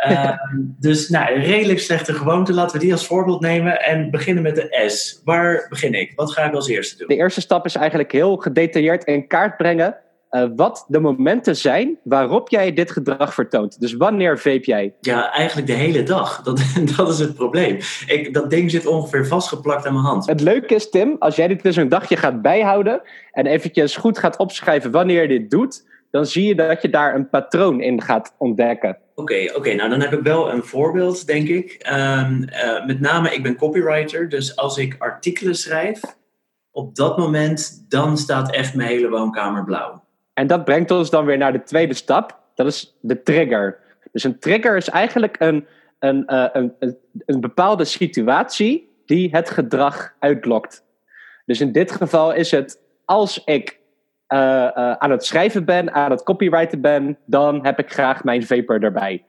Ehm, 0.00 0.36
dus 0.78 1.08
nou, 1.08 1.34
een 1.34 1.42
redelijk 1.42 1.80
slechte 1.80 2.12
gewoonte. 2.12 2.52
Laten 2.52 2.76
we 2.76 2.82
die 2.82 2.92
als 2.92 3.06
voorbeeld 3.06 3.40
nemen 3.40 3.82
en 3.82 4.10
beginnen 4.10 4.42
met 4.42 4.54
de 4.54 4.84
S. 4.86 5.20
Waar 5.24 5.66
begin 5.68 5.94
ik? 5.94 6.12
Wat 6.16 6.32
ga 6.32 6.44
ik 6.44 6.54
als 6.54 6.68
eerste 6.68 6.96
doen? 6.96 7.08
De 7.08 7.14
eerste 7.14 7.40
stap 7.40 7.64
is 7.64 7.74
eigenlijk 7.74 8.12
heel 8.12 8.36
gedetailleerd 8.36 9.04
in 9.04 9.26
kaart 9.26 9.56
brengen 9.56 9.96
eh, 10.30 10.44
wat 10.56 10.84
de 10.88 11.00
momenten 11.00 11.56
zijn 11.56 11.98
waarop 12.02 12.48
jij 12.48 12.72
dit 12.72 12.90
gedrag 12.90 13.34
vertoont. 13.34 13.80
Dus 13.80 13.92
wanneer 13.92 14.38
vape 14.38 14.64
jij? 14.64 14.94
Ja, 15.00 15.32
eigenlijk 15.32 15.66
de 15.66 15.72
hele 15.72 16.02
dag. 16.02 16.42
Dat, 16.42 16.62
dat 16.96 17.08
is 17.08 17.18
het 17.18 17.34
probleem. 17.34 17.78
Ik, 18.06 18.34
dat 18.34 18.50
ding 18.50 18.70
zit 18.70 18.86
ongeveer 18.86 19.26
vastgeplakt 19.26 19.86
aan 19.86 19.92
mijn 19.92 20.04
hand. 20.04 20.26
Het 20.26 20.40
leuke 20.40 20.74
is, 20.74 20.90
Tim, 20.90 21.16
als 21.18 21.36
jij 21.36 21.48
dit 21.48 21.62
dus 21.62 21.76
een 21.76 21.88
dagje 21.88 22.16
gaat 22.16 22.42
bijhouden 22.42 23.02
en 23.32 23.46
eventjes 23.46 23.96
goed 23.96 24.18
gaat 24.18 24.36
opschrijven 24.36 24.90
wanneer 24.90 25.22
je 25.22 25.28
dit 25.28 25.50
doet, 25.50 25.88
dan 26.10 26.26
zie 26.26 26.46
je 26.46 26.54
dat 26.54 26.82
je 26.82 26.90
daar 26.90 27.14
een 27.14 27.28
patroon 27.28 27.80
in 27.80 28.02
gaat 28.02 28.34
ontdekken. 28.38 28.98
Oké, 29.14 29.52
oké, 29.54 29.74
nou 29.74 29.90
dan 29.90 30.00
heb 30.00 30.12
ik 30.12 30.22
wel 30.22 30.52
een 30.52 30.64
voorbeeld, 30.64 31.26
denk 31.26 31.48
ik. 31.48 31.72
Ehm, 31.72 32.42
eh, 32.42 32.86
met 32.86 33.00
name, 33.00 33.34
ik 33.34 33.42
ben 33.42 33.56
copywriter, 33.56 34.28
dus 34.28 34.56
als 34.56 34.78
ik 34.78 34.96
artikelen 34.98 35.54
schrijf, 35.54 36.00
op 36.70 36.94
dat 36.94 37.18
moment, 37.18 37.84
dan 37.88 38.18
staat 38.18 38.50
echt 38.54 38.74
mijn 38.74 38.88
hele 38.88 39.08
woonkamer 39.08 39.64
blauw. 39.64 40.02
En 40.34 40.46
dat 40.46 40.64
brengt 40.64 40.90
ons 40.90 41.10
dan 41.10 41.24
weer 41.24 41.38
naar 41.38 41.52
de 41.52 41.62
tweede 41.62 41.94
stap. 41.94 42.38
Dat 42.54 42.66
is 42.66 42.96
de 43.00 43.22
trigger. 43.22 43.78
Dus 44.12 44.24
een 44.24 44.38
trigger 44.38 44.76
is 44.76 44.88
eigenlijk 44.88 45.36
een, 45.40 45.66
een, 45.98 46.26
eh, 46.26 46.46
een, 46.52 46.74
een, 46.78 46.96
een 47.26 47.40
bepaalde 47.40 47.84
situatie 47.84 49.02
die 49.06 49.30
het 49.30 49.50
gedrag 49.50 50.14
uitlokt. 50.18 50.84
Dus 51.46 51.60
in 51.60 51.72
dit 51.72 51.90
geval 51.92 52.32
is 52.32 52.50
het 52.50 52.80
als 53.04 53.44
ik 53.44 53.78
eh, 54.26 54.66
eh, 54.66 54.92
aan 54.92 55.10
het 55.10 55.24
schrijven 55.24 55.64
ben, 55.64 55.92
aan 55.92 56.10
het 56.10 56.22
copywriten 56.22 56.80
ben, 56.80 57.18
dan 57.26 57.64
heb 57.66 57.78
ik 57.78 57.92
graag 57.92 58.24
mijn 58.24 58.46
vapor 58.46 58.82
erbij. 58.82 59.24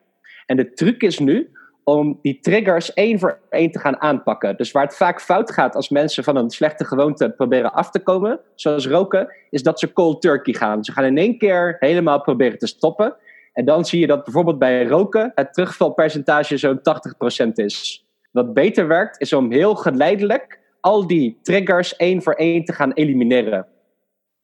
En 0.46 0.58
de 0.58 0.74
truc 0.74 1.02
is 1.02 1.20
nu 1.20 1.52
om 1.84 2.20
die 2.22 2.40
triggers 2.40 2.94
één 2.94 3.20
voor 3.20 3.40
één 3.50 3.72
te 3.72 3.80
gaan 3.80 4.02
aanpakken. 4.02 4.58
Dus 4.58 4.72
waar 4.72 4.84
het 4.84 4.96
vaak 4.96 5.22
fout 5.22 5.52
gaat 5.52 5.76
als 5.76 5.90
mensen 5.90 6.24
van 6.24 6.36
een 6.36 6.50
slechte 6.50 6.86
gewoonte 6.86 7.30
proberen 7.30 7.74
af 7.74 7.90
te 7.90 8.00
komen, 8.00 8.40
zoals 8.56 8.88
roken, 8.88 9.36
is 9.50 9.64
dat 9.64 9.80
ze 9.80 9.94
cold 9.94 10.22
turkey 10.22 10.54
gaan. 10.54 10.84
Ze 10.84 10.92
gaan 10.92 11.04
in 11.04 11.18
één 11.18 11.38
keer 11.38 11.76
helemaal 11.80 12.22
proberen 12.22 12.58
te 12.58 12.68
stoppen. 12.68 13.16
En 13.54 13.66
dan 13.66 13.86
zie 13.86 14.00
je 14.00 14.08
dat 14.08 14.24
bijvoorbeeld 14.24 14.60
bij 14.60 14.86
roken 14.86 15.32
het 15.36 15.54
terugvalpercentage 15.54 16.58
zo'n 16.58 16.80
80% 16.80 17.52
is. 17.54 18.06
wat 18.32 18.54
beter 18.54 18.88
werkt, 18.88 19.22
is 19.22 19.34
om 19.34 19.52
heel 19.52 19.76
geleidelijk 19.76 20.60
al 20.80 21.08
die 21.08 21.40
triggers 21.42 21.96
één 21.96 22.22
voor 22.22 22.34
één 22.34 22.66
te 22.66 22.74
gaan 22.74 22.92
elimineren. 22.94 23.68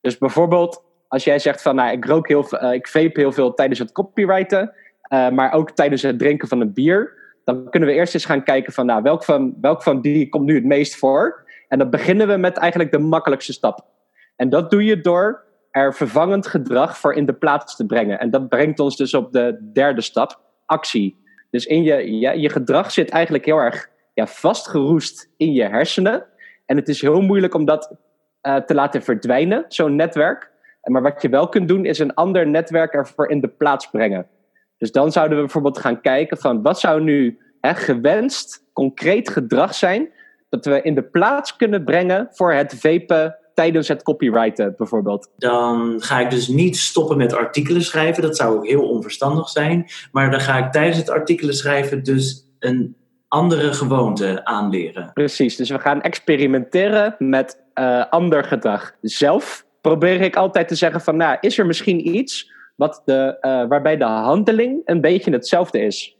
Dus 0.01 0.17
bijvoorbeeld, 0.17 0.84
als 1.08 1.24
jij 1.24 1.39
zegt 1.39 1.62
van, 1.62 1.75
nou, 1.75 1.91
ik 1.91 2.06
rook 2.06 2.27
heel 2.27 2.44
veel, 2.44 2.63
uh, 2.63 2.74
ik 2.74 2.88
vape 2.88 3.20
heel 3.20 3.32
veel 3.32 3.53
tijdens 3.53 3.79
het 3.79 3.91
copywriten, 3.91 4.74
uh, 5.13 5.29
maar 5.29 5.53
ook 5.53 5.72
tijdens 5.72 6.01
het 6.01 6.20
drinken 6.20 6.48
van 6.48 6.62
een 6.62 6.74
bier, 6.74 7.13
dan 7.48 7.70
kunnen 7.70 7.89
we 7.89 7.96
eerst 7.96 8.13
eens 8.13 8.25
gaan 8.25 8.44
kijken 8.44 8.74
van, 8.74 8.86
nou, 8.86 9.01
welk 9.01 9.24
van, 9.24 9.56
welk 9.62 9.84
van 9.84 10.01
die 10.01 10.30
komt 10.30 10.46
nu 10.46 10.56
het 10.56 10.66
meest 10.66 10.96
voor? 10.96 11.46
En 11.68 11.77
dan 11.77 11.89
beginnen 11.89 12.27
we 12.27 12.38
met 12.38 12.58
eigenlijk 12.58 12.92
de 12.92 12.98
makkelijkste 13.00 13.54
stap. 13.54 13.86
En 14.36 14.50
dat 14.50 14.72
doe 14.72 14.86
je 14.86 15.01
door 15.01 15.44
er 15.72 15.94
vervangend 15.94 16.48
gedrag 16.48 16.98
voor 16.98 17.13
in 17.13 17.25
de 17.25 17.34
plaats 17.34 17.75
te 17.75 17.86
brengen. 17.86 18.20
En 18.20 18.30
dat 18.30 18.50
brengt 18.50 18.80
ons 18.80 18.98
dus 18.98 19.13
op 19.13 19.32
de 19.32 19.70
derde 19.74 20.01
stap, 20.01 20.39
actie. 20.66 21.24
Dus 21.51 21.66
in 21.66 21.84
je, 21.84 22.20
je 22.39 22.50
gedrag 22.50 22.92
zit 22.92 23.10
eigenlijk 23.10 23.46
heel 23.46 23.58
erg 23.58 23.89
ja, 24.13 24.27
vastgeroest 24.27 25.30
in 25.38 25.54
je 25.54 25.63
hersenen. 25.63 26.25
En 26.66 26.75
het 26.75 26.89
is 26.89 27.01
heel 27.01 27.22
moeilijk 27.22 27.54
om 27.54 27.66
dat 27.66 27.96
uh, 28.42 28.56
te 28.56 28.74
laten 28.74 29.01
verdwijnen, 29.01 29.66
zo'n 29.68 29.96
netwerk. 29.96 30.51
Maar 30.84 31.01
wat 31.01 31.22
je 31.22 31.30
wel 31.30 31.50
kunt 31.50 31.68
doen, 31.68 31.86
is 31.86 32.00
een 32.00 32.13
ander 32.13 32.48
netwerk 32.48 32.94
ervoor 32.94 33.30
in 33.30 33.42
de 33.42 33.48
plaats 33.48 33.89
brengen. 33.89 34.27
Dus 34.78 34.92
dan 34.92 35.12
zouden 35.12 35.38
we 35.38 35.44
bijvoorbeeld 35.44 35.80
gaan 35.80 36.02
kijken 36.02 36.38
van 36.38 36.62
wat 36.62 36.80
zou 36.80 37.02
nu 37.02 37.40
hè, 37.62 37.76
gewenst, 37.76 38.64
concreet 38.74 39.30
gedrag 39.30 39.76
zijn 39.76 40.10
dat 40.50 40.66
we 40.66 40.82
in 40.82 40.96
de 40.96 41.04
plaats 41.04 41.56
kunnen 41.56 41.84
brengen 41.84 42.28
voor 42.32 42.54
het 42.54 42.76
vapen 42.80 43.38
tijdens 43.54 43.88
het 43.88 44.04
copywriten 44.04 44.74
bijvoorbeeld? 44.78 45.32
Dan 45.38 45.96
ga 46.02 46.20
ik 46.20 46.30
dus 46.30 46.48
niet 46.48 46.78
stoppen 46.78 47.18
met 47.18 47.34
artikelen 47.34 47.82
schrijven. 47.82 48.22
Dat 48.22 48.38
zou 48.38 48.58
ook 48.58 48.68
heel 48.68 48.90
onverstandig 48.90 49.50
zijn. 49.50 49.90
Maar 50.12 50.32
dan 50.32 50.40
ga 50.40 50.58
ik 50.66 50.72
tijdens 50.72 50.98
het 50.98 51.10
artikelen 51.10 51.54
schrijven 51.54 52.04
dus 52.04 52.52
een 52.60 52.96
andere 53.28 53.74
gewoonte 53.74 54.46
aanleren. 54.46 55.12
Precies, 55.14 55.56
dus 55.56 55.70
we 55.70 55.80
gaan 55.80 56.02
experimenteren 56.02 57.16
met 57.18 57.64
uh, 57.76 58.06
ander 58.10 58.44
gedrag. 58.44 58.96
Zelf 59.02 59.66
probeer 59.82 60.22
ik 60.22 60.36
altijd 60.36 60.68
te 60.68 60.76
zeggen 60.76 61.02
van, 61.02 61.18
nou, 61.18 61.38
is 61.42 61.58
er 61.58 61.66
misschien 61.66 62.16
iets 62.16 62.52
wat 62.78 63.02
de, 63.06 63.38
uh, 63.42 63.68
waarbij 63.68 63.98
de 63.98 64.06
handeling 64.06 64.82
een 64.86 65.02
beetje 65.02 65.32
hetzelfde 65.32 65.80
is? 65.80 66.18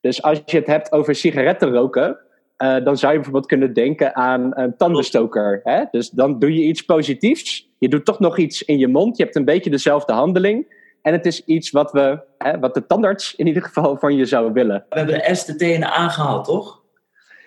Dus 0.00 0.22
als 0.22 0.42
je 0.44 0.56
het 0.56 0.66
hebt 0.66 0.92
over 0.92 1.14
sigaretten 1.14 1.72
roken, 1.72 2.18
uh, 2.58 2.84
dan 2.84 2.96
zou 2.96 3.12
je 3.12 3.18
bijvoorbeeld 3.18 3.46
kunnen 3.46 3.72
denken 3.72 4.14
aan 4.14 4.50
een 4.54 4.76
tandenstoker. 4.76 5.60
Hè? 5.62 5.84
Dus 5.90 6.10
dan 6.10 6.38
doe 6.38 6.54
je 6.54 6.62
iets 6.62 6.82
positiefs. 6.82 7.70
Je 7.78 7.88
doet 7.88 8.04
toch 8.04 8.18
nog 8.18 8.38
iets 8.38 8.62
in 8.62 8.78
je 8.78 8.88
mond. 8.88 9.16
Je 9.16 9.22
hebt 9.22 9.36
een 9.36 9.44
beetje 9.44 9.70
dezelfde 9.70 10.12
handeling. 10.12 10.82
En 11.02 11.12
het 11.12 11.26
is 11.26 11.44
iets 11.44 11.70
wat, 11.70 11.92
we, 11.92 12.20
hè, 12.38 12.58
wat 12.58 12.74
de 12.74 12.86
tandarts 12.86 13.34
in 13.34 13.46
ieder 13.46 13.62
geval 13.62 13.96
van 13.96 14.16
je 14.16 14.24
zou 14.24 14.52
willen. 14.52 14.84
We 14.88 14.98
hebben 14.98 15.14
de 15.14 15.34
S, 15.34 15.44
de 15.44 15.56
T 15.56 15.62
en 15.62 15.80
de 15.80 15.86
A 15.86 16.08
gehaald, 16.08 16.44
toch? 16.44 16.82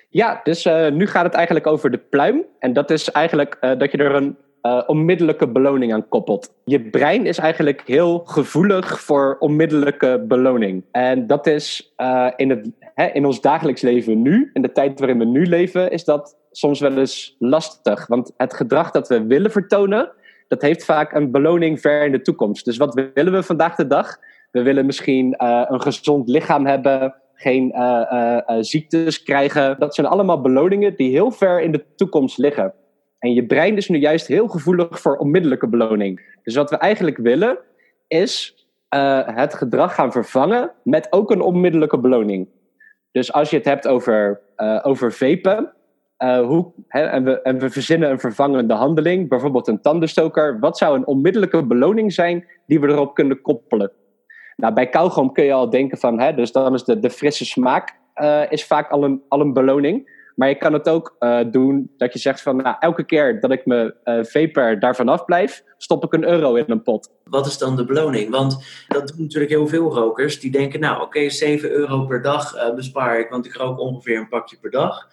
Ja, 0.10 0.40
dus 0.44 0.66
uh, 0.66 0.90
nu 0.90 1.08
gaat 1.08 1.26
het 1.26 1.34
eigenlijk 1.34 1.68
over 1.68 1.92
de 1.92 1.98
pluim. 1.98 2.46
En 2.60 2.74
dat 2.74 2.92
is 2.92 3.12
eigenlijk 3.12 3.58
uh, 3.62 3.78
dat 3.78 3.92
je 3.92 3.98
er 3.98 4.16
een 4.16 4.38
uh, 4.68 4.84
onmiddellijke 4.88 5.48
beloning 5.48 5.94
aan 5.94 6.08
koppelt. 6.08 6.54
Je 6.66 6.82
brein 6.82 7.26
is 7.26 7.38
eigenlijk 7.38 7.82
heel 7.86 8.20
gevoelig 8.26 9.02
voor 9.02 9.36
onmiddellijke 9.40 10.24
beloning. 10.28 10.84
En 10.92 11.28
dat 11.28 11.48
is 11.48 11.94
uh, 11.98 12.28
in, 12.36 12.50
het, 12.50 12.72
hè, 12.80 13.06
in 13.06 13.26
ons 13.26 13.42
dagelijks 13.42 13.82
leven 13.82 14.22
nu, 14.22 14.50
in 14.54 14.62
de 14.62 14.72
tijd 14.72 15.00
waarin 15.00 15.18
we 15.18 15.26
nu 15.26 15.46
leven, 15.46 15.92
is 15.92 16.04
dat 16.04 16.38
soms 16.52 16.80
wel 16.80 16.98
eens 16.98 17.36
lastig. 17.40 18.08
Want 18.08 18.34
het 18.38 18.54
gedrag 18.54 18.92
dat 18.92 19.08
we 19.08 19.26
willen 19.26 19.52
vertonen, 19.52 20.12
dat 20.48 20.62
heeft 20.62 20.86
vaak 20.86 21.14
een 21.14 21.32
beloning 21.32 21.82
ver 21.82 22.06
in 22.06 22.12
de 22.12 22.22
toekomst. 22.22 22.66
Dus 22.66 22.78
wat 22.78 23.10
willen 23.14 23.34
we 23.34 23.44
vandaag 23.44 23.76
de 23.76 23.88
dag? 23.88 24.18
We 24.52 24.62
willen 24.62 24.86
misschien 24.86 25.36
uh, 25.38 25.64
een 25.68 25.82
gezond 25.82 26.30
lichaam 26.30 26.66
hebben, 26.66 27.16
geen 27.34 27.74
ziektes 28.60 29.24
krijgen. 29.24 29.76
Dat 29.80 29.96
zijn 29.96 30.08
allemaal 30.08 30.42
beloningen 30.42 30.96
die 30.96 31.12
heel 31.12 31.32
ver 31.32 31.62
in 31.62 31.72
de 31.72 31.84
toekomst 31.96 32.38
liggen. 32.38 32.74
En 33.20 33.34
je 33.34 33.46
brein 33.46 33.78
is 33.78 33.90
nu 33.90 33.98
juist 33.98 34.28
heel 34.28 34.48
gevoelig 34.48 35.00
voor 35.00 35.18
onmiddellijke 35.18 35.68
beloning. 35.68 36.36
Dus 36.44 36.56
wat 36.56 36.70
we 36.70 36.78
eigenlijk 36.78 37.18
willen, 37.18 37.58
is 38.08 38.66
het 39.26 39.54
gedrag 39.54 39.96
gaan 39.96 40.12
vervangen 40.12 40.72
met 40.84 41.08
ook 41.10 41.32
een 41.32 41.42
onmiddellijke 41.42 42.00
beloning. 42.00 42.48
Dus 43.12 43.34
als 43.34 43.50
je 43.50 43.56
het 43.58 43.66
hebt 43.66 43.88
over, 43.88 44.42
over 44.84 45.14
vapen, 45.14 45.74
uh, 46.24 46.40
hoe, 46.40 46.72
hè, 46.88 47.02
en, 47.02 47.24
we, 47.24 47.42
en 47.42 47.60
we 47.60 47.70
verzinnen 47.70 48.10
een 48.10 48.20
vervangende 48.20 48.74
handeling, 48.74 49.30
bijvoorbeeld 49.30 49.68
een 49.68 49.82
tandenstoker. 49.82 50.60
Wat 50.60 50.78
zou 50.78 50.96
een 50.96 51.08
onmiddellijke 51.08 51.66
beloning 51.66 52.14
zijn 52.14 52.46
die 52.66 52.80
we 52.80 52.88
erop 52.88 53.14
kunnen 53.14 53.42
koppelen? 53.42 53.92
Nou, 54.56 54.74
bij 54.74 54.90
kauwgom 54.90 55.32
kun 55.32 55.44
je 55.44 55.54
al 55.54 55.70
denken 55.70 55.98
van, 55.98 56.20
hè, 56.20 56.34
dus 56.34 56.52
dan 56.52 56.74
is 56.74 56.84
de, 56.84 57.00
de 57.00 57.10
frisse 57.10 57.46
smaak 57.46 57.96
uh, 58.16 58.42
is 58.52 58.66
vaak 58.66 58.92
al 58.92 59.04
een, 59.04 59.22
al 59.28 59.40
een 59.40 59.54
beloning. 59.54 60.17
Maar 60.38 60.50
je 60.50 60.56
kan 60.56 60.74
het 60.74 60.90
ook 60.90 61.16
uh, 61.20 61.40
doen 61.52 61.92
dat 61.98 62.14
je 62.14 62.20
zegt 62.20 62.42
van, 62.42 62.56
nou, 62.56 62.76
elke 62.80 63.04
keer 63.04 63.40
dat 63.40 63.52
ik 63.52 63.66
mijn 63.66 63.94
vapor 64.04 64.80
daarvan 64.80 65.10
afblijf, 65.10 65.64
stop 65.78 66.04
ik 66.04 66.14
een 66.14 66.28
euro 66.28 66.56
in 66.56 66.66
een 66.68 66.82
pot. 66.82 67.10
Wat 67.24 67.46
is 67.46 67.58
dan 67.58 67.76
de 67.76 67.86
beloning? 67.86 68.30
Want 68.30 68.64
dat 68.88 69.08
doen 69.08 69.22
natuurlijk 69.22 69.52
heel 69.52 69.68
veel 69.68 69.94
rokers. 69.94 70.40
Die 70.40 70.52
denken, 70.52 70.80
nou 70.80 70.96
oké, 70.96 71.04
okay, 71.04 71.30
7 71.30 71.72
euro 71.72 72.06
per 72.06 72.22
dag 72.22 72.74
bespaar 72.76 73.20
ik, 73.20 73.30
want 73.30 73.46
ik 73.46 73.56
rook 73.56 73.80
ongeveer 73.80 74.18
een 74.18 74.28
pakje 74.28 74.58
per 74.62 74.72
dag. 74.72 75.08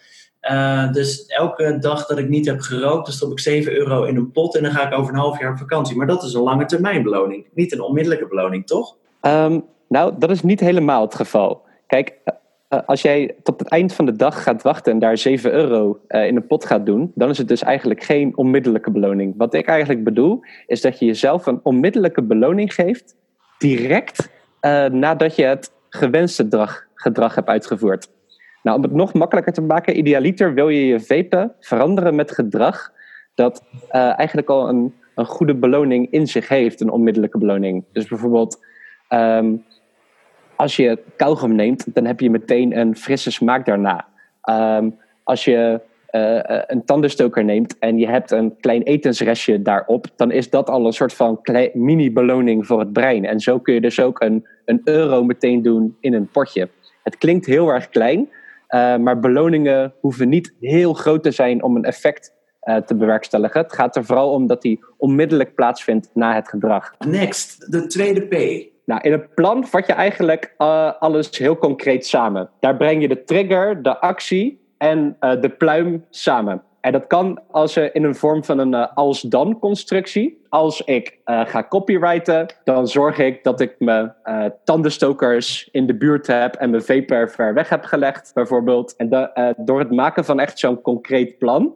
Uh, 0.50 0.93
dus 0.93 1.26
elke 1.26 1.78
dag 1.78 2.07
dat 2.07 2.19
ik 2.19 2.28
niet 2.28 2.47
heb 2.47 2.61
gerookt, 2.61 3.04
dan 3.04 3.14
stop 3.14 3.31
ik 3.31 3.38
7 3.38 3.73
euro 3.73 4.04
in 4.04 4.16
een 4.16 4.31
pot 4.31 4.57
en 4.57 4.62
dan 4.62 4.73
ga 4.73 4.87
ik 4.87 4.99
over 4.99 5.12
een 5.12 5.19
half 5.19 5.40
jaar 5.40 5.50
op 5.50 5.59
vakantie. 5.59 5.97
Maar 5.97 6.07
dat 6.07 6.23
is 6.23 6.35
een 6.35 6.43
lange 6.43 6.64
termijn 6.64 7.02
beloning, 7.02 7.47
niet 7.54 7.73
een 7.73 7.81
onmiddellijke 7.81 8.26
beloning, 8.26 8.66
toch? 8.66 8.97
Um, 9.23 9.64
nou, 9.88 10.14
dat 10.19 10.31
is 10.31 10.43
niet 10.43 10.61
helemaal 10.61 11.00
het 11.00 11.14
geval. 11.14 11.62
Kijk, 11.87 12.19
uh, 12.25 12.35
als 12.87 13.02
jij 13.02 13.35
tot 13.43 13.61
het 13.61 13.69
eind 13.69 13.93
van 13.93 14.07
de 14.07 14.16
dag 14.16 14.43
gaat 14.43 14.62
wachten 14.62 14.93
en 14.93 14.99
daar 14.99 15.19
7 15.19 15.52
euro 15.52 16.00
uh, 16.09 16.26
in 16.26 16.37
een 16.37 16.47
pot 16.47 16.64
gaat 16.64 16.87
doen, 16.87 17.12
dan 17.14 17.31
is 17.31 17.38
het 17.38 17.49
dus 17.49 17.62
eigenlijk 17.62 18.02
geen 18.02 18.37
onmiddellijke 18.37 18.90
beloning. 18.90 19.35
Wat 19.37 19.54
ik 19.54 19.66
eigenlijk 19.66 20.04
bedoel, 20.04 20.40
is 20.66 20.81
dat 20.81 20.99
je 20.99 21.07
jezelf 21.07 21.47
een 21.47 21.61
onmiddellijke 21.62 22.23
beloning 22.23 22.75
geeft, 22.75 23.14
direct 23.59 24.28
nadat 24.90 25.37
je 25.37 25.45
het 25.45 25.73
gewenste 25.88 26.49
gedrag, 26.95 27.35
hebt 27.35 27.49
uitgevoerd. 27.49 28.09
Nou, 28.62 28.76
om 28.76 28.83
het 28.83 28.93
nog 28.93 29.12
makkelijker 29.12 29.52
te 29.52 29.62
maken, 29.62 29.99
idealiter 29.99 30.54
wil 30.54 30.69
je 30.69 30.87
je 30.87 31.00
vapen 31.00 31.52
veranderen 31.61 32.14
met 32.14 32.31
gedrag 32.31 32.93
dat 33.35 33.64
eigenlijk 33.90 34.49
al 34.49 34.69
een, 34.69 34.95
een 35.14 35.26
goede 35.26 35.54
beloning 35.54 36.11
in 36.11 36.26
zich 36.26 36.49
heeft, 36.49 36.81
een 36.81 36.90
onmiddellijke 36.90 37.38
beloning. 37.38 37.85
Dus 37.93 38.07
bijvoorbeeld, 38.07 38.64
um, 39.09 39.64
als 40.56 40.76
je 40.76 40.99
kauwgom 41.16 41.54
neemt, 41.54 41.94
dan 41.94 42.04
heb 42.04 42.20
je 42.20 42.30
meteen 42.30 42.78
een 42.78 42.96
frisse 42.96 43.30
smaak 43.30 43.66
daarna. 43.66 44.06
Um, 44.50 44.99
als 45.23 45.44
je 45.44 45.80
uh, 46.11 46.38
een 46.66 46.84
tandenstoker 46.84 47.44
neemt 47.44 47.78
en 47.78 47.99
je 47.99 48.08
hebt 48.08 48.30
een 48.30 48.56
klein 48.61 48.82
etensrestje 48.82 49.62
daarop, 49.62 50.06
dan 50.16 50.30
is 50.30 50.50
dat 50.50 50.70
al 50.70 50.87
een 50.87 50.92
soort 50.92 51.14
van 51.14 51.40
mini-beloning 51.73 52.66
voor 52.66 52.78
het 52.78 52.92
brein. 52.92 53.25
En 53.25 53.40
zo 53.40 53.58
kun 53.58 53.75
je 53.75 53.80
dus 53.80 54.00
ook 54.00 54.20
een, 54.20 54.46
een 54.64 54.80
euro 54.84 55.25
meteen 55.25 55.62
doen 55.62 55.96
in 56.00 56.14
een 56.14 56.28
potje. 56.28 56.68
Het 57.02 57.18
klinkt 57.18 57.46
heel 57.46 57.68
erg 57.68 57.88
klein, 57.88 58.18
uh, 58.20 58.96
maar 58.96 59.20
beloningen 59.20 59.92
hoeven 60.00 60.28
niet 60.28 60.54
heel 60.61 60.94
groot 60.94 61.23
te 61.23 61.30
zijn 61.30 61.62
om 61.62 61.76
een 61.76 61.84
effect 61.84 62.32
te 62.87 62.96
bewerkstelligen. 62.96 63.61
Het 63.61 63.73
gaat 63.73 63.96
er 63.96 64.04
vooral 64.04 64.30
om 64.30 64.46
dat 64.46 64.62
die 64.62 64.84
onmiddellijk 64.96 65.54
plaatsvindt 65.54 66.11
na 66.14 66.34
het 66.34 66.49
gedrag. 66.49 66.94
Next, 66.99 67.73
de 67.73 67.87
tweede 67.87 68.20
P. 68.20 68.74
Nou, 68.85 69.00
in 69.00 69.12
een 69.12 69.29
plan 69.35 69.67
vat 69.67 69.87
je 69.87 69.93
eigenlijk 69.93 70.55
uh, 70.59 70.93
alles 70.99 71.38
heel 71.38 71.57
concreet 71.57 72.07
samen. 72.07 72.50
Daar 72.61 72.76
breng 72.76 73.03
je 73.03 73.09
de 73.09 73.25
trigger, 73.25 73.83
de 73.83 73.99
actie 74.00 74.61
en 74.79 75.17
de 75.21 75.55
pluim 75.59 76.05
samen. 76.11 76.62
En 76.85 76.93
dat 76.93 77.07
kan 77.07 77.41
als 77.50 77.75
je 77.75 77.91
in 77.93 78.05
een 78.05 78.14
vorm 78.14 78.45
van 78.45 78.59
een 78.59 78.75
als-dan 78.75 79.59
constructie. 79.59 80.43
Als 80.49 80.81
ik 80.81 81.19
uh, 81.26 81.47
ga 81.47 81.67
copywriten, 81.69 82.47
dan 82.64 82.88
zorg 82.88 83.19
ik 83.19 83.45
dat 83.45 83.61
ik 83.61 83.75
mijn 83.79 84.14
uh, 84.25 84.45
tandenstokers 84.64 85.69
in 85.73 85.87
de 85.87 85.95
buurt 85.95 86.26
heb 86.26 86.55
en 86.55 86.71
mijn 86.71 86.83
vapor 86.83 87.31
ver 87.31 87.55
weg 87.55 87.69
heb 87.69 87.85
gelegd, 87.85 88.31
bijvoorbeeld. 88.35 88.97
En 88.97 89.09
de, 89.09 89.31
uh, 89.35 89.49
door 89.67 89.79
het 89.79 89.91
maken 89.91 90.25
van 90.25 90.41
echt 90.41 90.59
zo'n 90.59 90.81
concreet 90.81 91.38
plan, 91.38 91.73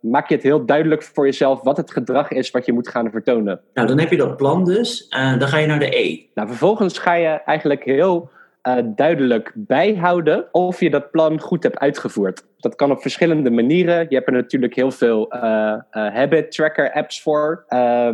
maak 0.00 0.28
je 0.28 0.34
het 0.34 0.42
heel 0.42 0.66
duidelijk 0.66 1.02
voor 1.02 1.24
jezelf 1.24 1.62
wat 1.62 1.76
het 1.76 1.90
gedrag 1.90 2.30
is 2.30 2.50
wat 2.50 2.66
je 2.66 2.72
moet 2.72 2.88
gaan 2.88 3.10
vertonen. 3.10 3.60
Nou, 3.74 3.88
dan 3.88 3.98
heb 3.98 4.10
je 4.10 4.16
dat 4.16 4.36
plan 4.36 4.64
dus. 4.64 5.08
dan 5.08 5.48
ga 5.48 5.58
je 5.58 5.66
naar 5.66 5.78
de 5.78 5.96
E. 5.98 6.20
Nou, 6.34 6.48
vervolgens 6.48 6.98
ga 6.98 7.14
je 7.14 7.28
eigenlijk 7.28 7.84
heel 7.84 8.30
uh, 8.68 8.76
duidelijk 8.94 9.52
bijhouden 9.54 10.48
of 10.52 10.80
je 10.80 10.90
dat 10.90 11.10
plan 11.10 11.40
goed 11.40 11.62
hebt 11.62 11.78
uitgevoerd. 11.78 12.44
Dat 12.56 12.74
kan 12.74 12.90
op 12.90 13.00
verschillende 13.00 13.50
manieren. 13.50 14.06
Je 14.08 14.14
hebt 14.14 14.26
er 14.26 14.32
natuurlijk 14.32 14.74
heel 14.74 14.90
veel 14.90 15.34
uh, 15.34 15.40
uh, 15.42 15.78
habit 15.90 16.50
tracker 16.50 16.92
apps 16.92 17.22
voor. 17.22 17.64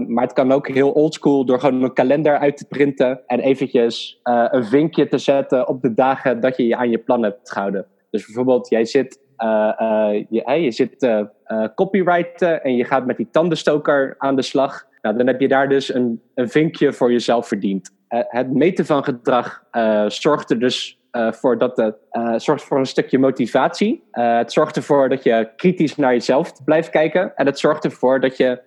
maar 0.06 0.24
het 0.24 0.32
kan 0.32 0.52
ook 0.52 0.68
heel 0.68 0.90
oldschool 0.90 1.44
door 1.44 1.60
gewoon 1.60 1.82
een 1.82 1.92
kalender 1.92 2.38
uit 2.38 2.56
te 2.56 2.66
printen 2.66 3.20
en 3.26 3.40
eventjes 3.40 4.20
een 4.22 4.64
vinkje 4.64 5.08
te 5.08 5.18
zetten 5.18 5.68
op 5.68 5.82
de 5.82 5.94
dagen 5.94 6.40
dat 6.40 6.56
je 6.56 6.66
je 6.66 6.76
aan 6.76 6.90
je 6.90 6.98
plan 6.98 7.22
hebt 7.22 7.50
gehouden. 7.50 7.86
Dus 8.10 8.24
bijvoorbeeld, 8.26 8.68
jij 8.68 8.84
zit, 8.84 9.20
je, 10.28 10.42
hey, 10.44 10.62
je 10.62 10.70
zit 10.70 11.08
copywriten 11.74 12.62
en 12.62 12.76
je 12.76 12.84
gaat 12.84 13.06
met 13.06 13.16
die 13.16 13.28
tandenstoker 13.30 14.14
aan 14.18 14.36
de 14.36 14.42
slag. 14.42 14.86
Nou, 15.02 15.16
dan 15.16 15.26
heb 15.26 15.40
je 15.40 15.48
daar 15.48 15.68
dus 15.68 15.94
een, 15.94 16.22
een 16.34 16.48
vinkje 16.48 16.92
voor 16.92 17.12
jezelf 17.12 17.48
verdiend. 17.48 17.90
Het 18.08 18.52
meten 18.52 18.86
van 18.86 19.04
gedrag 19.04 19.62
zorgt 20.06 20.50
er 20.50 20.58
dus 20.58 21.00
voor 21.12 21.58
dat 21.58 21.76
het 21.76 21.96
zorgt 22.42 22.64
voor 22.64 22.78
een 22.78 22.86
stukje 22.86 23.18
motivatie. 23.18 24.04
Het 24.10 24.52
zorgt 24.52 24.76
ervoor 24.76 25.08
dat 25.08 25.22
je 25.22 25.48
kritisch 25.56 25.96
naar 25.96 26.12
jezelf 26.12 26.64
blijft 26.64 26.90
kijken. 26.90 27.36
En 27.36 27.46
het 27.46 27.58
zorgt 27.58 27.84
ervoor 27.84 28.20
dat 28.20 28.36
je 28.36 28.62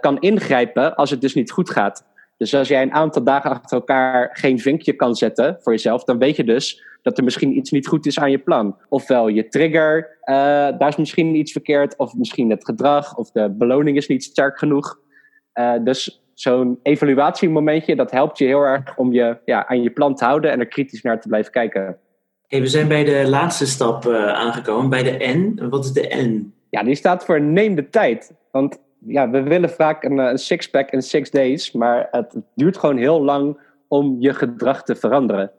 kan 0.00 0.20
ingrijpen 0.20 0.96
als 0.96 1.10
het 1.10 1.20
dus 1.20 1.34
niet 1.34 1.50
goed 1.50 1.70
gaat. 1.70 2.04
Dus 2.36 2.54
als 2.54 2.68
jij 2.68 2.82
een 2.82 2.92
aantal 2.92 3.24
dagen 3.24 3.50
achter 3.50 3.76
elkaar 3.76 4.30
geen 4.32 4.58
vinkje 4.58 4.92
kan 4.92 5.14
zetten 5.14 5.56
voor 5.60 5.72
jezelf, 5.72 6.04
dan 6.04 6.18
weet 6.18 6.36
je 6.36 6.44
dus 6.44 6.84
dat 7.02 7.18
er 7.18 7.24
misschien 7.24 7.56
iets 7.56 7.70
niet 7.70 7.86
goed 7.86 8.06
is 8.06 8.18
aan 8.18 8.30
je 8.30 8.38
plan. 8.38 8.76
Ofwel 8.88 9.28
je 9.28 9.48
trigger, 9.48 10.18
daar 10.78 10.88
is 10.88 10.96
misschien 10.96 11.34
iets 11.34 11.52
verkeerd, 11.52 11.96
of 11.96 12.14
misschien 12.14 12.50
het 12.50 12.64
gedrag, 12.64 13.16
of 13.16 13.30
de 13.30 13.50
beloning 13.50 13.96
is 13.96 14.08
niet 14.08 14.24
sterk 14.24 14.58
genoeg. 14.58 14.98
dus 15.84 16.24
zo'n 16.34 16.78
evaluatiemomentje, 16.82 17.96
dat 17.96 18.10
helpt 18.10 18.38
je 18.38 18.44
heel 18.44 18.62
erg 18.62 18.96
om 18.96 19.12
je 19.12 19.38
ja, 19.44 19.66
aan 19.66 19.82
je 19.82 19.90
plan 19.90 20.14
te 20.14 20.24
houden 20.24 20.50
en 20.50 20.60
er 20.60 20.66
kritisch 20.66 21.02
naar 21.02 21.20
te 21.20 21.28
blijven 21.28 21.52
kijken. 21.52 21.98
Hey, 22.46 22.60
we 22.60 22.66
zijn 22.66 22.88
bij 22.88 23.04
de 23.04 23.28
laatste 23.28 23.66
stap 23.66 24.04
uh, 24.04 24.32
aangekomen, 24.32 24.90
bij 24.90 25.02
de 25.02 25.26
N. 25.26 25.68
Wat 25.70 25.84
is 25.84 25.92
de 25.92 26.14
N? 26.14 26.54
Ja, 26.70 26.82
die 26.82 26.94
staat 26.94 27.24
voor 27.24 27.40
neem 27.40 27.74
de 27.74 27.88
tijd. 27.88 28.34
Want 28.50 28.78
ja, 29.06 29.30
we 29.30 29.42
willen 29.42 29.70
vaak 29.70 30.04
een, 30.04 30.18
een 30.18 30.38
sixpack 30.38 30.90
in 30.90 31.02
six 31.02 31.30
days, 31.30 31.72
maar 31.72 32.08
het 32.10 32.34
duurt 32.54 32.76
gewoon 32.76 32.96
heel 32.96 33.22
lang 33.22 33.58
om 33.88 34.16
je 34.18 34.34
gedrag 34.34 34.82
te 34.82 34.94
veranderen. 34.94 35.50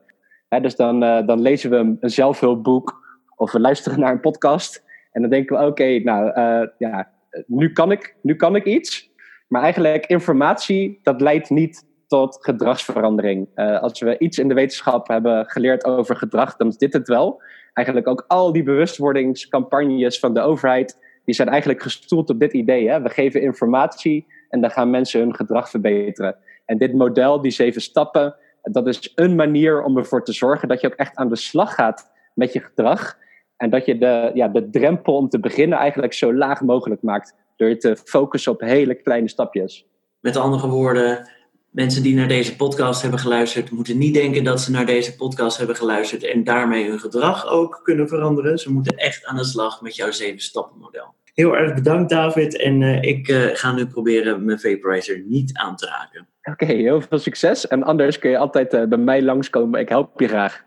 dus 0.62 0.76
dan, 0.76 1.04
uh, 1.04 1.28
dan 1.28 1.42
lezen 1.42 1.70
we 1.70 1.76
een, 1.76 1.98
zelfhulpboek 2.10 3.06
of 3.36 3.52
we 3.52 3.60
luisteren 3.60 4.00
naar 4.00 4.12
een 4.12 4.20
podcast 4.20 4.84
en 5.12 5.22
dan 5.22 5.30
denken 5.30 5.58
we, 5.58 5.66
oké, 5.66 6.00
nou 6.00 6.28
uh, 6.28 6.68
ja, 6.78 7.12
nu 7.48 7.72
kan, 7.72 7.92
ik, 7.92 8.16
nu 8.22 8.36
kan 8.36 8.56
ik 8.56 8.66
iets. 8.66 9.12
Maar 9.48 9.62
eigenlijk 9.62 10.06
informatie, 10.06 11.00
dat 11.04 11.22
leidt 11.22 11.50
niet 11.50 11.86
tot 12.08 12.38
gedragsverandering. 12.42 13.48
Als 13.56 14.00
we 14.00 14.18
iets 14.18 14.38
in 14.38 14.48
de 14.48 14.54
wetenschap 14.54 15.08
hebben 15.08 15.46
geleerd 15.46 15.86
over 15.86 16.16
gedrag, 16.16 16.56
dan 16.56 16.68
is 16.68 16.78
dit 16.78 16.94
het 16.94 17.08
wel. 17.08 17.42
Eigenlijk 17.74 18.08
ook 18.08 18.26
al 18.28 18.52
die 18.52 18.64
bewustwordingscampagnes 18.64 20.20
van 20.20 20.34
de 20.34 20.42
overheid, 20.42 21.00
die 21.28 21.36
zijn 21.36 21.50
eigenlijk 21.50 21.82
gestoeld 21.82 22.30
op 22.30 22.40
dit 22.40 22.54
idee. 22.54 22.90
Hè? 22.90 23.02
We 23.02 23.10
geven 23.10 23.42
informatie 23.42 24.26
en 24.50 24.62
dan 24.62 24.72
gaan 24.72 24.90
mensen 24.90 25.20
hun 25.20 25.36
gedrag 25.36 25.70
verbeteren. 25.70 26.36
En 26.66 26.78
dit 26.78 26.94
model, 26.94 27.42
die 27.42 27.52
zeven 27.52 27.82
stappen, 27.82 28.36
dat 28.62 28.88
is 28.88 29.12
een 29.16 29.36
manier 29.36 29.84
om 29.84 29.98
ervoor 29.98 30.24
te 30.24 30.34
zorgen 30.34 30.68
dat 30.68 30.82
je 30.82 30.88
ook 30.88 30.94
echt 30.94 31.16
aan 31.16 31.30
de 31.30 31.36
slag 31.36 31.74
gaat 31.74 32.12
met 32.34 32.54
je 32.54 32.60
gedrag. 32.60 33.18
En 33.58 33.70
dat 33.70 33.86
je 33.86 33.98
de, 33.98 34.32
ja, 34.34 34.48
de 34.48 34.70
drempel 34.70 35.16
om 35.16 35.30
te 35.30 35.40
beginnen 35.40 35.78
eigenlijk 35.78 36.14
zo 36.14 36.34
laag 36.34 36.62
mogelijk 36.62 37.02
maakt. 37.02 37.36
Door 37.56 37.70
je 37.70 37.78
te 37.78 37.98
focussen 38.04 38.52
op 38.52 38.62
hele 38.62 38.96
kleine 38.96 39.30
stapjes. 39.30 39.86
Met 40.20 40.36
andere 40.36 40.68
woorden, 40.68 41.30
mensen 41.78 42.04
die 42.04 42.16
naar 42.16 42.28
deze 42.28 42.56
podcast 42.56 43.02
hebben 43.02 43.20
geluisterd, 43.20 43.72
moeten 43.72 43.98
niet 43.98 44.14
denken 44.14 44.44
dat 44.44 44.62
ze 44.62 44.72
naar 44.72 44.86
deze 44.86 45.16
podcast 45.16 45.58
hebben 45.58 45.76
geluisterd 45.76 46.24
en 46.24 46.44
daarmee 46.44 46.90
hun 46.90 47.00
gedrag 47.00 47.48
ook 47.48 47.80
kunnen 47.84 48.08
veranderen. 48.08 48.58
Ze 48.58 48.72
moeten 48.72 48.98
echt 48.98 49.26
aan 49.26 49.36
de 49.36 49.44
slag 49.44 49.82
met 49.82 49.96
jouw 49.96 50.12
zeven 50.12 50.40
stappen 50.40 50.80
model. 50.80 51.14
Heel 51.34 51.58
erg 51.58 51.74
bedankt 51.74 52.10
David 52.10 52.62
en 52.62 52.82
uh, 52.82 53.02
ik 53.02 53.28
uh, 53.28 53.46
ga 53.54 53.72
nu 53.72 53.88
proberen 53.88 54.46
mijn 54.46 54.60
vaporizer 54.60 55.24
niet 55.28 55.58
aan 55.58 55.76
te 55.76 55.86
raken. 55.86 56.28
Oké, 56.44 56.64
okay, 56.64 56.76
heel 56.76 57.02
veel 57.02 57.20
succes 57.20 57.68
en 57.68 57.84
anders 57.84 58.20
kun 58.20 58.30
je 58.30 58.38
altijd 58.38 58.74
uh, 58.74 58.84
bij 58.84 58.98
mij 58.98 59.22
langskomen. 59.22 59.80
Ik 59.80 59.90
help 59.90 60.20
je 60.20 60.28
graag. 60.28 60.66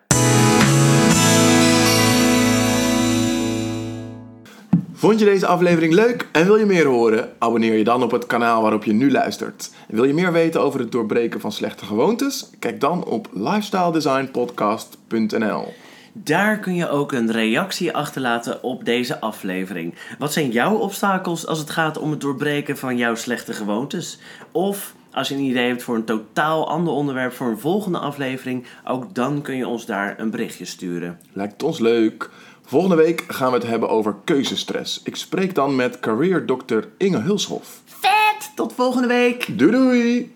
Vond 5.00 5.18
je 5.18 5.24
deze 5.24 5.46
aflevering 5.46 5.92
leuk 5.92 6.28
en 6.32 6.44
wil 6.44 6.56
je 6.56 6.66
meer 6.66 6.86
horen? 6.86 7.32
Abonneer 7.38 7.76
je 7.76 7.84
dan 7.84 8.02
op 8.02 8.10
het 8.10 8.26
kanaal 8.26 8.62
waarop 8.62 8.84
je 8.84 8.92
nu 8.92 9.10
luistert. 9.10 9.70
En 9.88 9.94
wil 9.94 10.04
je 10.04 10.14
meer 10.14 10.32
weten 10.32 10.60
over 10.60 10.80
het 10.80 10.92
doorbreken 10.92 11.40
van 11.40 11.52
slechte 11.52 11.84
gewoontes? 11.84 12.50
Kijk 12.58 12.80
dan 12.80 13.04
op 13.04 13.28
lifestyledesignpodcast.nl. 13.32 15.72
Daar 16.12 16.58
kun 16.58 16.74
je 16.74 16.88
ook 16.88 17.12
een 17.12 17.32
reactie 17.32 17.92
achterlaten 17.92 18.62
op 18.62 18.84
deze 18.84 19.20
aflevering. 19.20 19.94
Wat 20.18 20.32
zijn 20.32 20.50
jouw 20.50 20.76
obstakels 20.76 21.46
als 21.46 21.58
het 21.58 21.70
gaat 21.70 21.98
om 21.98 22.10
het 22.10 22.20
doorbreken 22.20 22.78
van 22.78 22.96
jouw 22.96 23.14
slechte 23.14 23.52
gewoontes? 23.52 24.18
Of 24.52 24.94
als 25.12 25.28
je 25.28 25.34
een 25.34 25.40
idee 25.40 25.68
hebt 25.68 25.82
voor 25.82 25.94
een 25.94 26.04
totaal 26.04 26.68
ander 26.68 26.92
onderwerp 26.92 27.32
voor 27.32 27.48
een 27.48 27.58
volgende 27.58 27.98
aflevering, 27.98 28.66
ook 28.84 29.14
dan 29.14 29.42
kun 29.42 29.56
je 29.56 29.66
ons 29.66 29.86
daar 29.86 30.14
een 30.18 30.30
berichtje 30.30 30.64
sturen. 30.64 31.20
Lijkt 31.32 31.62
ons 31.62 31.78
leuk. 31.78 32.30
Volgende 32.70 32.96
week 32.96 33.24
gaan 33.28 33.50
we 33.50 33.58
het 33.58 33.66
hebben 33.66 33.88
over 33.88 34.16
keuzestress. 34.24 35.00
Ik 35.04 35.16
spreek 35.16 35.54
dan 35.54 35.76
met 35.76 36.00
career 36.00 36.46
dokter 36.46 36.88
Inge 36.96 37.18
Hulshoff. 37.18 37.82
Vet! 37.84 38.52
Tot 38.54 38.72
volgende 38.72 39.06
week! 39.06 39.58
Doei 39.58 39.70
doei! 39.70 40.32